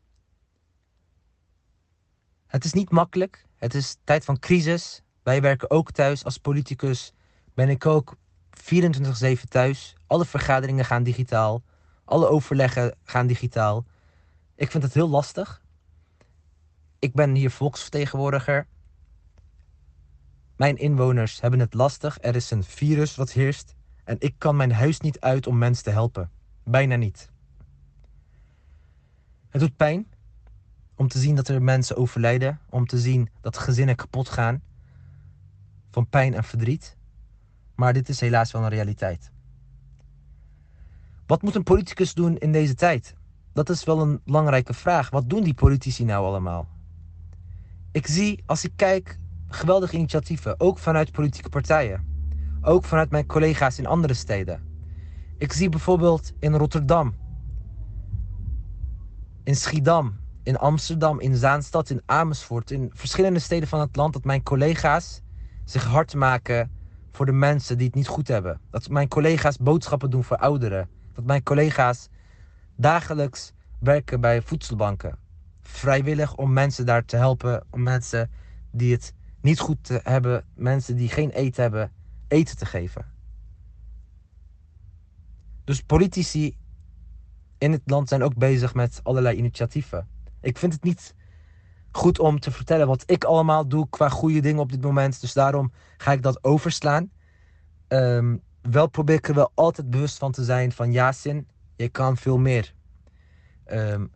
Het 2.46 2.64
is 2.64 2.72
niet 2.72 2.90
makkelijk. 2.90 3.46
Het 3.56 3.74
is 3.74 3.96
tijd 4.04 4.24
van 4.24 4.38
crisis. 4.38 5.02
Wij 5.22 5.40
werken 5.40 5.70
ook 5.70 5.90
thuis. 5.90 6.24
Als 6.24 6.38
politicus 6.38 7.12
ben 7.54 7.68
ik 7.68 7.86
ook 7.86 8.16
24-7 8.62 9.42
thuis. 9.48 9.94
Alle 10.06 10.24
vergaderingen 10.24 10.84
gaan 10.84 11.02
digitaal. 11.02 11.62
Alle 12.04 12.28
overleggen 12.28 12.94
gaan 13.04 13.26
digitaal. 13.26 13.84
Ik 14.54 14.70
vind 14.70 14.82
het 14.82 14.94
heel 14.94 15.08
lastig. 15.08 15.62
Ik 16.98 17.12
ben 17.14 17.34
hier 17.34 17.50
volksvertegenwoordiger. 17.50 18.66
Mijn 20.56 20.76
inwoners 20.76 21.40
hebben 21.40 21.60
het 21.60 21.74
lastig. 21.74 22.18
Er 22.20 22.36
is 22.36 22.50
een 22.50 22.64
virus 22.64 23.16
wat 23.16 23.32
heerst. 23.32 23.74
En 24.04 24.16
ik 24.18 24.34
kan 24.38 24.56
mijn 24.56 24.72
huis 24.72 25.00
niet 25.00 25.20
uit 25.20 25.46
om 25.46 25.58
mensen 25.58 25.84
te 25.84 25.90
helpen. 25.90 26.30
Bijna 26.64 26.96
niet. 26.96 27.30
Het 29.48 29.60
doet 29.60 29.76
pijn 29.76 30.06
om 30.94 31.08
te 31.08 31.18
zien 31.18 31.34
dat 31.34 31.48
er 31.48 31.62
mensen 31.62 31.96
overlijden. 31.96 32.60
Om 32.68 32.86
te 32.86 32.98
zien 32.98 33.28
dat 33.40 33.58
gezinnen 33.58 33.96
kapot 33.96 34.28
gaan. 34.28 34.62
Van 35.90 36.08
pijn 36.08 36.34
en 36.34 36.44
verdriet. 36.44 36.96
Maar 37.80 37.92
dit 37.92 38.08
is 38.08 38.20
helaas 38.20 38.52
wel 38.52 38.62
een 38.62 38.68
realiteit. 38.68 39.30
Wat 41.26 41.42
moet 41.42 41.54
een 41.54 41.62
politicus 41.62 42.14
doen 42.14 42.36
in 42.38 42.52
deze 42.52 42.74
tijd? 42.74 43.14
Dat 43.52 43.68
is 43.68 43.84
wel 43.84 44.00
een 44.00 44.20
belangrijke 44.24 44.74
vraag. 44.74 45.10
Wat 45.10 45.30
doen 45.30 45.42
die 45.42 45.54
politici 45.54 46.04
nou 46.04 46.24
allemaal? 46.24 46.68
Ik 47.92 48.06
zie, 48.06 48.42
als 48.46 48.64
ik 48.64 48.72
kijk, 48.76 49.18
geweldige 49.48 49.96
initiatieven, 49.96 50.60
ook 50.60 50.78
vanuit 50.78 51.12
politieke 51.12 51.48
partijen. 51.48 52.04
Ook 52.62 52.84
vanuit 52.84 53.10
mijn 53.10 53.26
collega's 53.26 53.78
in 53.78 53.86
andere 53.86 54.14
steden. 54.14 54.62
Ik 55.38 55.52
zie 55.52 55.68
bijvoorbeeld 55.68 56.32
in 56.38 56.54
Rotterdam, 56.54 57.14
in 59.44 59.56
Schiedam, 59.56 60.16
in 60.42 60.56
Amsterdam, 60.56 61.20
in 61.20 61.36
Zaanstad, 61.36 61.90
in 61.90 62.02
Amersfoort, 62.06 62.70
in 62.70 62.90
verschillende 62.94 63.38
steden 63.38 63.68
van 63.68 63.80
het 63.80 63.96
land 63.96 64.12
dat 64.12 64.24
mijn 64.24 64.42
collega's 64.42 65.20
zich 65.64 65.84
hard 65.84 66.14
maken 66.14 66.78
voor 67.10 67.26
de 67.26 67.32
mensen 67.32 67.76
die 67.76 67.86
het 67.86 67.94
niet 67.94 68.06
goed 68.06 68.28
hebben. 68.28 68.60
Dat 68.70 68.88
mijn 68.88 69.08
collega's 69.08 69.56
boodschappen 69.56 70.10
doen 70.10 70.24
voor 70.24 70.36
ouderen. 70.36 70.88
Dat 71.12 71.24
mijn 71.24 71.42
collega's 71.42 72.08
dagelijks 72.76 73.52
werken 73.78 74.20
bij 74.20 74.42
voedselbanken. 74.42 75.18
Vrijwillig 75.62 76.36
om 76.36 76.52
mensen 76.52 76.86
daar 76.86 77.04
te 77.04 77.16
helpen, 77.16 77.64
om 77.70 77.82
mensen 77.82 78.30
die 78.70 78.92
het 78.92 79.14
niet 79.40 79.60
goed 79.60 80.00
hebben, 80.02 80.44
mensen 80.54 80.96
die 80.96 81.08
geen 81.08 81.30
eten 81.30 81.62
hebben, 81.62 81.92
eten 82.28 82.56
te 82.56 82.66
geven. 82.66 83.04
Dus 85.64 85.80
politici 85.80 86.56
in 87.58 87.72
het 87.72 87.82
land 87.84 88.08
zijn 88.08 88.22
ook 88.22 88.34
bezig 88.34 88.74
met 88.74 89.00
allerlei 89.02 89.36
initiatieven. 89.36 90.08
Ik 90.40 90.58
vind 90.58 90.72
het 90.72 90.82
niet 90.82 91.14
goed 91.92 92.18
om 92.18 92.40
te 92.40 92.50
vertellen 92.50 92.86
wat 92.86 93.02
ik 93.06 93.24
allemaal 93.24 93.68
doe 93.68 93.88
qua 93.88 94.08
goede 94.08 94.40
dingen 94.40 94.60
op 94.60 94.70
dit 94.70 94.82
moment. 94.82 95.20
Dus 95.20 95.32
daarom 95.32 95.72
ga 95.96 96.12
ik 96.12 96.22
dat 96.22 96.44
overslaan. 96.44 97.10
Ehm, 97.88 98.36
wel 98.62 98.88
probeer 98.88 99.16
ik 99.16 99.28
er 99.28 99.34
wel 99.34 99.52
altijd 99.54 99.90
bewust 99.90 100.18
van 100.18 100.32
te 100.32 100.44
zijn 100.44 100.72
van 100.72 100.92
Yasin, 100.92 101.48
je 101.76 101.88
kan 101.88 102.16
veel 102.16 102.38
meer. 102.38 102.74
Um, 103.72 104.10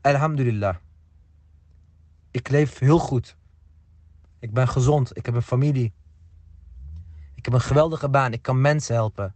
alhamdulillah. 0.00 0.76
Ik 2.30 2.48
leef 2.48 2.78
heel 2.78 2.98
goed. 2.98 3.36
Ik 4.38 4.52
ben 4.52 4.68
gezond. 4.68 5.16
Ik 5.16 5.26
heb 5.26 5.34
een 5.34 5.42
familie. 5.42 5.92
Ik 7.34 7.44
heb 7.44 7.54
een 7.54 7.60
geweldige 7.60 8.08
baan. 8.08 8.32
Ik 8.32 8.42
kan 8.42 8.60
mensen 8.60 8.94
helpen. 8.94 9.34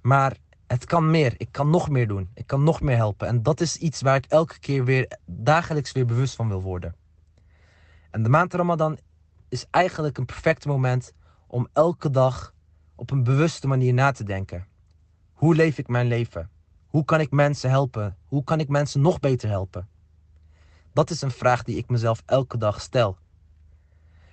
Maar 0.00 0.36
het 0.74 0.84
kan 0.84 1.10
meer. 1.10 1.34
Ik 1.36 1.48
kan 1.50 1.70
nog 1.70 1.88
meer 1.88 2.08
doen. 2.08 2.30
Ik 2.34 2.46
kan 2.46 2.62
nog 2.62 2.80
meer 2.80 2.96
helpen. 2.96 3.26
En 3.26 3.42
dat 3.42 3.60
is 3.60 3.76
iets 3.76 4.00
waar 4.02 4.16
ik 4.16 4.26
elke 4.26 4.58
keer 4.58 4.84
weer 4.84 5.18
dagelijks 5.26 5.92
weer 5.92 6.06
bewust 6.06 6.34
van 6.34 6.48
wil 6.48 6.62
worden. 6.62 6.94
En 8.10 8.22
de 8.22 8.28
maand 8.28 8.54
Ramadan 8.54 8.98
is 9.48 9.66
eigenlijk 9.70 10.18
een 10.18 10.24
perfect 10.24 10.66
moment 10.66 11.12
om 11.46 11.68
elke 11.72 12.10
dag 12.10 12.54
op 12.94 13.10
een 13.10 13.22
bewuste 13.22 13.66
manier 13.66 13.94
na 13.94 14.10
te 14.10 14.24
denken. 14.24 14.66
Hoe 15.32 15.54
leef 15.54 15.78
ik 15.78 15.88
mijn 15.88 16.06
leven? 16.06 16.50
Hoe 16.86 17.04
kan 17.04 17.20
ik 17.20 17.30
mensen 17.30 17.70
helpen? 17.70 18.16
Hoe 18.26 18.44
kan 18.44 18.60
ik 18.60 18.68
mensen 18.68 19.00
nog 19.00 19.20
beter 19.20 19.48
helpen? 19.48 19.88
Dat 20.92 21.10
is 21.10 21.22
een 21.22 21.30
vraag 21.30 21.62
die 21.62 21.76
ik 21.76 21.88
mezelf 21.88 22.22
elke 22.26 22.58
dag 22.58 22.80
stel. 22.80 23.18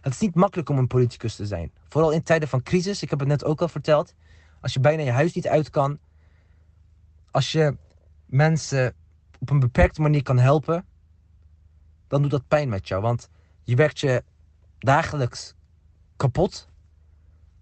Het 0.01 0.13
is 0.13 0.19
niet 0.19 0.36
makkelijk 0.36 0.69
om 0.69 0.77
een 0.77 0.88
politicus 0.88 1.36
te 1.36 1.45
zijn. 1.45 1.71
Vooral 1.89 2.12
in 2.12 2.23
tijden 2.23 2.47
van 2.47 2.63
crisis. 2.63 3.01
Ik 3.01 3.10
heb 3.10 3.19
het 3.19 3.27
net 3.27 3.43
ook 3.43 3.62
al 3.62 3.67
verteld. 3.67 4.13
Als 4.62 4.73
je 4.73 4.80
bijna 4.80 5.04
je 5.04 5.12
huis 5.12 5.34
niet 5.34 5.47
uit 5.47 5.69
kan. 5.69 5.99
Als 7.31 7.51
je 7.51 7.77
mensen 8.25 8.95
op 9.41 9.49
een 9.49 9.59
beperkte 9.59 10.01
manier 10.01 10.23
kan 10.23 10.37
helpen. 10.37 10.85
Dan 12.07 12.21
doet 12.21 12.31
dat 12.31 12.47
pijn 12.47 12.69
met 12.69 12.87
jou. 12.87 13.01
Want 13.01 13.29
je 13.63 13.75
werkt 13.75 13.99
je 13.99 14.23
dagelijks 14.77 15.53
kapot. 16.15 16.67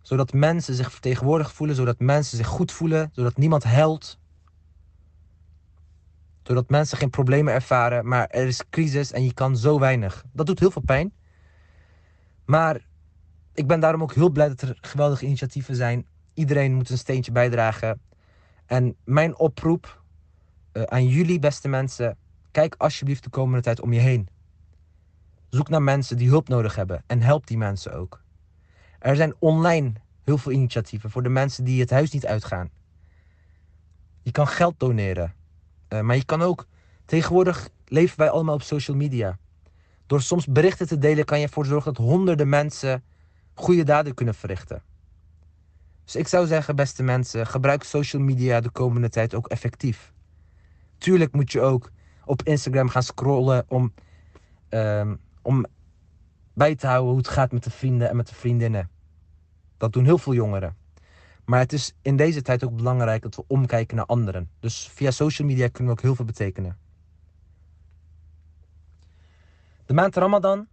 Zodat 0.01 0.33
mensen 0.33 0.73
zich 0.73 0.91
vertegenwoordigd 0.91 1.51
voelen. 1.51 1.75
Zodat 1.75 1.99
mensen 1.99 2.37
zich 2.37 2.47
goed 2.47 2.71
voelen. 2.71 3.09
Zodat 3.13 3.37
niemand 3.37 3.63
huilt. 3.63 4.19
Zodat 6.43 6.69
mensen 6.69 6.97
geen 6.97 7.09
problemen 7.09 7.53
ervaren. 7.53 8.07
Maar 8.07 8.27
er 8.27 8.47
is 8.47 8.69
crisis 8.69 9.11
en 9.11 9.23
je 9.23 9.33
kan 9.33 9.57
zo 9.57 9.79
weinig. 9.79 10.25
Dat 10.31 10.45
doet 10.45 10.59
heel 10.59 10.71
veel 10.71 10.81
pijn. 10.85 11.13
Maar 12.45 12.87
ik 13.53 13.67
ben 13.67 13.79
daarom 13.79 14.01
ook 14.01 14.13
heel 14.13 14.29
blij 14.29 14.47
dat 14.47 14.61
er 14.61 14.77
geweldige 14.81 15.25
initiatieven 15.25 15.75
zijn. 15.75 16.07
Iedereen 16.33 16.73
moet 16.73 16.89
een 16.89 16.97
steentje 16.97 17.31
bijdragen. 17.31 18.01
En 18.69 18.95
mijn 19.03 19.37
oproep 19.37 20.03
uh, 20.73 20.83
aan 20.83 21.07
jullie, 21.07 21.39
beste 21.39 21.67
mensen. 21.67 22.17
Kijk 22.51 22.75
alsjeblieft 22.77 23.23
de 23.23 23.29
komende 23.29 23.61
tijd 23.61 23.81
om 23.81 23.93
je 23.93 23.99
heen. 23.99 24.27
Zoek 25.49 25.69
naar 25.69 25.81
mensen 25.81 26.17
die 26.17 26.29
hulp 26.29 26.47
nodig 26.47 26.75
hebben 26.75 27.03
en 27.07 27.21
help 27.21 27.47
die 27.47 27.57
mensen 27.57 27.93
ook. 27.93 28.21
Er 28.99 29.15
zijn 29.15 29.33
online 29.39 29.93
heel 30.23 30.37
veel 30.37 30.51
initiatieven 30.51 31.09
voor 31.09 31.23
de 31.23 31.29
mensen 31.29 31.63
die 31.63 31.79
het 31.79 31.89
huis 31.89 32.11
niet 32.11 32.25
uitgaan. 32.25 32.69
Je 34.21 34.31
kan 34.31 34.47
geld 34.47 34.79
doneren. 34.79 35.33
Uh, 35.89 36.01
maar 36.01 36.15
je 36.15 36.25
kan 36.25 36.41
ook. 36.41 36.67
Tegenwoordig 37.05 37.69
leven 37.85 38.17
wij 38.17 38.29
allemaal 38.29 38.55
op 38.55 38.61
social 38.61 38.97
media. 38.97 39.37
Door 40.05 40.21
soms 40.21 40.45
berichten 40.47 40.87
te 40.87 40.97
delen 40.97 41.25
kan 41.25 41.39
je 41.39 41.45
ervoor 41.45 41.65
zorgen 41.65 41.93
dat 41.93 42.05
honderden 42.05 42.49
mensen 42.49 43.03
goede 43.53 43.83
daden 43.83 44.13
kunnen 44.13 44.35
verrichten. 44.35 44.83
Dus 46.09 46.21
ik 46.21 46.27
zou 46.27 46.47
zeggen, 46.47 46.75
beste 46.75 47.03
mensen, 47.03 47.47
gebruik 47.47 47.83
social 47.83 48.21
media 48.21 48.59
de 48.59 48.69
komende 48.69 49.09
tijd 49.09 49.35
ook 49.35 49.47
effectief. 49.47 50.13
Tuurlijk 50.97 51.33
moet 51.33 51.51
je 51.51 51.61
ook 51.61 51.91
op 52.25 52.43
Instagram 52.43 52.89
gaan 52.89 53.03
scrollen 53.03 53.65
om, 53.67 53.93
ehm, 54.69 55.15
om 55.41 55.65
bij 56.53 56.75
te 56.75 56.87
houden 56.87 57.09
hoe 57.09 57.17
het 57.17 57.27
gaat 57.27 57.51
met 57.51 57.63
de 57.63 57.69
vrienden 57.69 58.09
en 58.09 58.15
met 58.15 58.27
de 58.27 58.35
vriendinnen. 58.35 58.89
Dat 59.77 59.93
doen 59.93 60.03
heel 60.05 60.17
veel 60.17 60.33
jongeren. 60.33 60.75
Maar 61.45 61.59
het 61.59 61.73
is 61.73 61.93
in 62.01 62.15
deze 62.15 62.41
tijd 62.41 62.63
ook 62.63 62.75
belangrijk 62.75 63.21
dat 63.21 63.35
we 63.35 63.43
omkijken 63.47 63.95
naar 63.95 64.05
anderen. 64.05 64.49
Dus 64.59 64.89
via 64.93 65.11
social 65.11 65.47
media 65.47 65.67
kunnen 65.67 65.93
we 65.93 65.99
ook 65.99 66.05
heel 66.05 66.15
veel 66.15 66.25
betekenen. 66.25 66.77
De 69.85 69.93
maand 69.93 70.15
Ramadan 70.15 70.67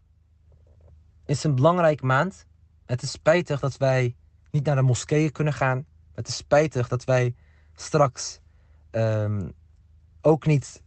is 1.26 1.44
een 1.44 1.54
belangrijke 1.54 2.06
maand. 2.06 2.46
Het 2.86 3.02
is 3.02 3.10
spijtig 3.10 3.60
dat 3.60 3.76
wij 3.76 4.16
niet 4.56 4.66
naar 4.66 4.76
de 4.76 4.82
moskeeën 4.82 5.32
kunnen 5.32 5.52
gaan. 5.52 5.84
Het 6.14 6.28
is 6.28 6.36
spijtig 6.36 6.88
dat 6.88 7.04
wij 7.04 7.34
straks 7.74 8.40
ehm, 8.90 9.48
ook 10.20 10.46
niet 10.46 10.82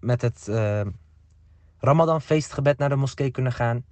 met 0.00 0.22
het 0.22 0.48
ehm, 0.48 0.90
Ramadan 1.78 2.22
feestgebed 2.22 2.78
naar 2.78 2.88
de 2.88 2.96
moskee 2.96 3.30
kunnen 3.30 3.52
gaan. 3.52 3.84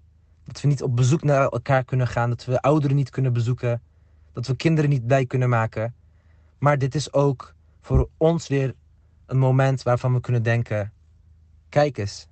Dat 0.44 0.60
we 0.60 0.68
niet 0.68 0.82
op 0.82 0.96
bezoek 0.96 1.22
naar 1.22 1.48
elkaar 1.48 1.84
kunnen 1.84 2.06
gaan. 2.06 2.30
Dat 2.30 2.44
we 2.44 2.60
ouderen 2.60 2.96
niet 2.96 3.10
kunnen 3.10 3.32
bezoeken. 3.32 3.82
Dat 4.32 4.46
we 4.46 4.56
kinderen 4.56 4.90
niet 4.90 5.06
blij 5.06 5.26
kunnen 5.26 5.48
maken. 5.48 5.94
Maar 6.58 6.78
dit 6.78 6.94
is 6.94 7.12
ook 7.12 7.54
voor 7.80 8.08
ons 8.16 8.48
weer 8.48 8.74
een 9.26 9.38
moment 9.38 9.82
waarvan 9.82 10.14
we 10.14 10.20
kunnen 10.20 10.42
denken: 10.42 10.92
kijk 11.68 11.98
eens. 11.98 12.28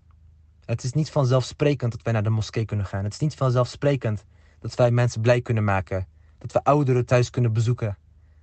Het 0.65 0.85
is 0.85 0.93
niet 0.93 1.11
vanzelfsprekend 1.11 1.93
dat 1.93 2.03
wij 2.03 2.13
naar 2.13 2.23
de 2.23 2.31
moskee 2.31 2.65
kunnen 2.65 2.87
gaan. 2.87 3.05
Het 3.05 3.13
is 3.13 3.19
niet 3.19 3.35
vanzelfsprekend 3.35 4.25
dat 4.59 4.75
wij 4.75 4.91
mensen 4.91 5.21
blij 5.21 5.41
kunnen 5.41 5.65
maken. 5.65 6.07
Dat 6.45 6.53
we 6.53 6.65
ouderen 6.65 7.07
thuis 7.07 7.31
kunnen 7.31 7.53
bezoeken. 7.53 7.97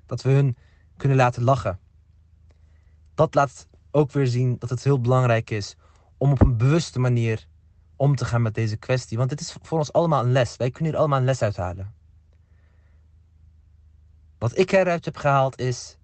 Dat 0.05 0.21
we 0.21 0.29
hun 0.29 0.57
kunnen 0.97 1.17
laten 1.17 1.43
lachen. 1.43 1.79
Dat 3.15 3.35
laat 3.35 3.67
ook 3.91 4.11
weer 4.11 4.27
zien 4.27 4.55
dat 4.59 4.69
het 4.69 4.83
heel 4.83 5.01
belangrijk 5.01 5.49
is 5.49 5.75
om 6.17 6.31
op 6.31 6.41
een 6.41 6.57
bewuste 6.57 6.99
manier 6.99 7.47
om 7.95 8.15
te 8.15 8.25
gaan 8.25 8.41
met 8.41 8.53
deze 8.53 8.77
kwestie. 8.77 9.17
Want 9.17 9.29
het 9.29 9.39
is 9.39 9.55
voor 9.61 9.77
ons 9.77 9.93
allemaal 9.93 10.23
een 10.23 10.31
les. 10.31 10.57
Wij 10.57 10.71
kunnen 10.71 10.91
hier 10.91 11.01
allemaal 11.01 11.19
een 11.19 11.25
les 11.25 11.41
uithalen. 11.41 11.93
Wat 14.37 14.57
ik 14.57 14.71
eruit 14.71 15.05
heb 15.05 15.17
gehaald 15.17 15.59
is: 15.59 15.97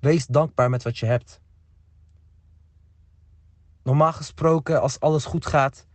wees 0.00 0.26
dankbaar 0.26 0.70
met 0.70 0.82
wat 0.82 0.98
je 0.98 1.06
hebt. 1.06 1.40
Normaal 3.82 4.12
gesproken, 4.12 4.80
als 4.80 5.00
alles 5.00 5.24
goed 5.24 5.46
gaat, 5.46 5.86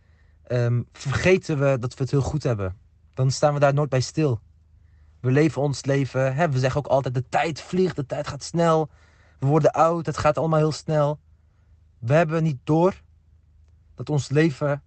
ehm, 0.42 0.82
vergeten 0.92 1.58
we 1.58 1.78
dat 1.78 1.94
we 1.94 2.02
het 2.02 2.10
heel 2.10 2.22
goed 2.22 2.42
hebben. 2.42 2.78
Dan 3.14 3.30
staan 3.30 3.54
we 3.54 3.60
daar 3.60 3.74
nooit 3.74 3.88
bij 3.88 4.00
stil. 4.00 4.40
We 5.20 5.30
leven 5.30 5.62
ons 5.62 5.84
leven. 5.84 6.50
We 6.50 6.58
zeggen 6.58 6.80
ook 6.80 6.86
altijd: 6.86 7.14
de 7.14 7.28
tijd 7.28 7.60
vliegt, 7.60 7.96
de 7.96 8.06
tijd 8.06 8.28
gaat 8.28 8.42
snel. 8.42 8.88
We 9.38 9.46
worden 9.46 9.72
oud, 9.72 10.06
het 10.06 10.16
gaat 10.16 10.38
allemaal 10.38 10.58
heel 10.58 10.72
snel. 10.72 11.18
We 11.98 12.14
hebben 12.14 12.42
niet 12.42 12.58
door 12.64 13.02
dat 13.94 14.10
ons 14.10 14.28
leven 14.28 14.82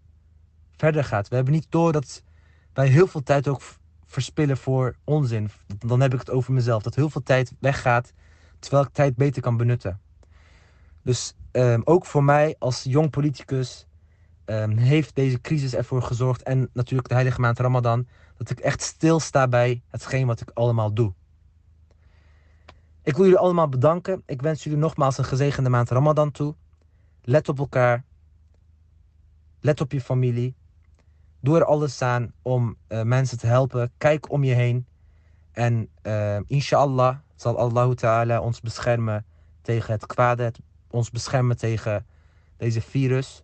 verder 0.76 1.04
gaat. 1.04 1.28
We 1.28 1.36
hebben 1.36 1.54
niet 1.54 1.68
door 1.70 1.92
dat 1.92 2.24
wij 2.74 2.88
heel 2.88 3.08
veel 3.08 3.24
tijd 3.24 3.48
ook 3.48 3.62
verspillen 4.06 4.58
voor 4.58 4.96
onzin. 5.04 5.50
Dan 5.78 6.02
heb 6.02 6.14
ik 6.14 6.20
het 6.20 6.30
over 6.30 6.54
mezelf. 6.54 6.84
Dat 6.84 6.96
heel 6.96 7.10
veel 7.10 7.24
tijd 7.24 7.54
weggaat, 7.60 8.14
terwijl 8.60 8.84
ik 8.84 8.94
tijd 8.94 9.16
beter 9.16 9.42
kan 9.42 9.58
benutten. 9.58 10.00
Dus 11.04 11.34
um, 11.52 11.82
ook 11.84 12.06
voor 12.06 12.24
mij 12.24 12.56
als 12.60 12.84
jong 12.84 13.10
politicus 13.10 13.88
um, 14.52 14.78
heeft 14.78 15.16
deze 15.16 15.42
crisis 15.42 15.74
ervoor 15.74 16.02
gezorgd. 16.02 16.44
En 16.44 16.70
natuurlijk 16.74 17.08
de 17.08 17.14
heilige 17.14 17.42
maand 17.42 17.60
Ramadan. 17.60 18.08
Dat 18.38 18.50
ik 18.50 18.60
echt 18.60 18.82
stilsta 18.82 19.48
bij 19.48 19.82
hetgeen 19.88 20.28
wat 20.28 20.42
ik 20.42 20.52
allemaal 20.54 20.94
doe. 20.94 21.14
Ik 23.04 23.16
wil 23.16 23.24
jullie 23.24 23.40
allemaal 23.40 23.70
bedanken. 23.70 24.24
Ik 24.26 24.42
wens 24.42 24.64
jullie 24.64 24.80
nogmaals 24.80 25.18
een 25.18 25.24
gezegende 25.24 25.70
maand 25.70 25.90
Ramadan 25.90 26.32
toe. 26.32 26.56
Let 27.22 27.50
op 27.50 27.60
elkaar. 27.60 28.04
Let 29.60 29.82
op 29.82 29.92
je 29.92 30.02
familie. 30.02 30.56
Doe 31.40 31.58
er 31.58 31.66
alles 31.66 32.02
aan 32.02 32.34
om 32.42 32.78
uh, 32.88 33.02
mensen 33.02 33.38
te 33.38 33.48
helpen. 33.48 33.92
Kijk 33.98 34.32
om 34.32 34.44
je 34.44 34.54
heen. 34.54 34.86
En 35.52 35.90
uh, 36.04 36.40
inshallah 36.48 37.18
zal 37.36 37.58
Allah 37.58 37.92
Ta'ala 37.92 38.42
ons 38.42 38.62
beschermen 38.62 39.26
tegen 39.62 39.94
het 39.94 40.06
kwade. 40.06 40.54
Ons 40.90 41.10
beschermen 41.10 41.58
tegen 41.58 42.06
deze 42.58 42.82
virus. 42.82 43.44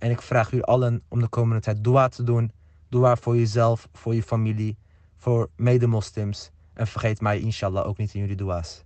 En 0.00 0.10
ik 0.10 0.22
vraag 0.22 0.50
jullie 0.50 0.64
allen 0.64 1.02
om 1.08 1.20
de 1.20 1.28
komende 1.28 1.62
tijd 1.62 1.84
dua 1.84 2.08
te 2.08 2.22
doen. 2.22 2.52
Dua 2.88 3.16
voor 3.16 3.36
jezelf, 3.36 3.88
voor 3.92 4.14
je 4.14 4.22
familie, 4.22 4.78
voor 5.16 5.50
medemoslims. 5.56 6.50
En 6.72 6.86
vergeet 6.86 7.20
mij 7.20 7.40
inshallah 7.40 7.86
ook 7.86 7.98
niet 7.98 8.14
in 8.14 8.20
jullie 8.20 8.36
dua's. 8.36 8.84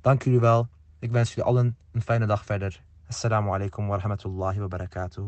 Dank 0.00 0.22
jullie 0.22 0.40
wel. 0.40 0.68
Ik 0.98 1.10
wens 1.10 1.28
jullie 1.28 1.44
allen 1.44 1.76
een 1.92 2.02
fijne 2.02 2.26
dag 2.26 2.44
verder. 2.44 2.82
Assalamu 3.08 3.50
alaikum 3.50 3.86
wa 3.86 3.96
rahmatullahi 3.96 4.58
wa 4.58 4.68
barakatuh. 4.68 5.26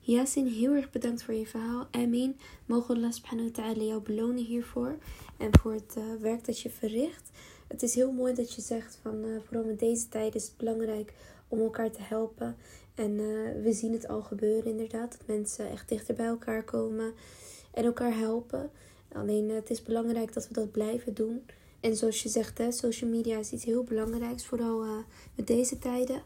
Yasin, 0.00 0.46
heel 0.46 0.74
erg 0.74 0.90
bedankt 0.90 1.22
voor 1.22 1.34
je 1.34 1.46
verhaal. 1.46 1.86
Amin. 1.90 2.38
Mogen 2.66 2.96
Allah 2.96 3.12
subhanahu 3.12 3.50
wa 3.52 3.62
ta'ala 3.62 3.82
jou 3.82 4.02
belonen 4.02 4.44
hiervoor. 4.44 4.96
En 5.36 5.50
voor 5.60 5.72
het 5.72 5.94
uh, 5.98 6.04
werk 6.20 6.44
dat 6.44 6.60
je 6.60 6.70
verricht. 6.70 7.30
Het 7.68 7.82
is 7.82 7.94
heel 7.94 8.12
mooi 8.12 8.34
dat 8.34 8.54
je 8.54 8.60
zegt 8.60 8.98
van 9.02 9.14
uh, 9.24 9.40
vooral 9.46 9.68
in 9.68 9.76
deze 9.76 10.08
tijd 10.08 10.34
is 10.34 10.46
het 10.46 10.56
belangrijk 10.56 11.14
om 11.48 11.60
elkaar 11.60 11.90
te 11.90 12.02
helpen. 12.02 12.56
En 12.94 13.10
uh, 13.10 13.62
we 13.62 13.72
zien 13.72 13.92
het 13.92 14.08
al 14.08 14.22
gebeuren 14.22 14.70
inderdaad. 14.70 15.10
Dat 15.10 15.26
mensen 15.26 15.70
echt 15.70 15.88
dichter 15.88 16.14
bij 16.14 16.26
elkaar 16.26 16.64
komen 16.64 17.12
en 17.72 17.84
elkaar 17.84 18.16
helpen. 18.16 18.70
Alleen 19.12 19.50
het 19.50 19.70
is 19.70 19.82
belangrijk 19.82 20.32
dat 20.32 20.48
we 20.48 20.54
dat 20.54 20.70
blijven 20.70 21.14
doen. 21.14 21.42
En 21.80 21.96
zoals 21.96 22.22
je 22.22 22.28
zegt, 22.28 22.58
hè, 22.58 22.72
social 22.72 23.10
media 23.10 23.38
is 23.38 23.52
iets 23.52 23.64
heel 23.64 23.84
belangrijks. 23.84 24.46
Vooral 24.46 24.84
met 25.34 25.46
deze 25.46 25.78
tijden. 25.78 26.22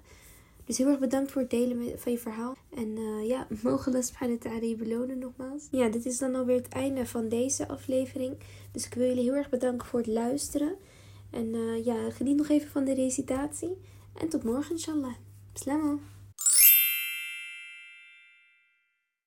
Dus 0.68 0.78
heel 0.78 0.86
erg 0.86 0.98
bedankt 0.98 1.30
voor 1.30 1.40
het 1.40 1.50
delen 1.50 1.98
van 1.98 2.12
je 2.12 2.18
verhaal. 2.18 2.56
En 2.74 2.88
uh, 2.96 3.28
ja, 3.28 3.46
mogen 3.62 3.92
Allah 3.92 4.04
subhanahu 4.04 4.38
wa 4.42 4.50
ta'ala 4.50 4.74
belonen 4.76 5.18
nogmaals. 5.18 5.68
Ja, 5.70 5.88
dit 5.88 6.06
is 6.06 6.18
dan 6.18 6.34
alweer 6.34 6.56
het 6.56 6.68
einde 6.68 7.06
van 7.06 7.28
deze 7.28 7.68
aflevering. 7.68 8.36
Dus 8.72 8.86
ik 8.86 8.94
wil 8.94 9.06
jullie 9.06 9.22
heel 9.22 9.34
erg 9.34 9.48
bedanken 9.48 9.86
voor 9.86 9.98
het 9.98 10.08
luisteren. 10.08 10.76
En 11.30 11.54
uh, 11.54 11.84
ja, 11.84 12.10
geniet 12.10 12.36
nog 12.36 12.48
even 12.48 12.70
van 12.70 12.84
de 12.84 12.94
recitatie. 12.94 13.76
En 14.14 14.28
tot 14.28 14.44
morgen 14.44 14.70
inshallah. 14.70 15.14
Bismillah. 15.52 16.17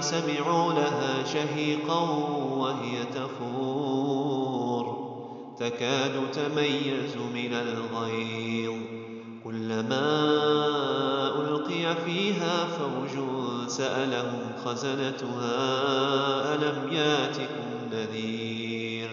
سمعوا 0.00 0.72
لها 0.72 1.24
شهيقا 1.32 2.00
وهي 2.58 3.04
تفور. 3.14 4.84
تكاد 5.58 6.12
تميز 6.32 7.16
من 7.34 7.54
الغيظ. 7.54 8.74
كلما 9.44 10.24
ألقي 11.38 11.94
فيها 12.04 12.64
فوج 12.64 13.24
سألهم 13.68 14.52
خزنتها 14.64 15.54
ألم 16.54 16.92
ياتكم 16.92 17.68
نذير؟ 17.92 19.10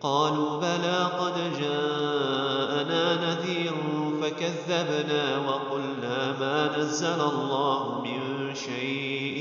قالوا 0.00 0.60
بلى 0.60 1.08
قد 1.18 1.34
جاءنا 1.60 3.14
نذير 3.26 3.72
فكذبنا 4.22 5.38
وقلنا 5.38 6.38
ما 6.40 6.78
نزل 6.78 7.20
الله 7.20 7.89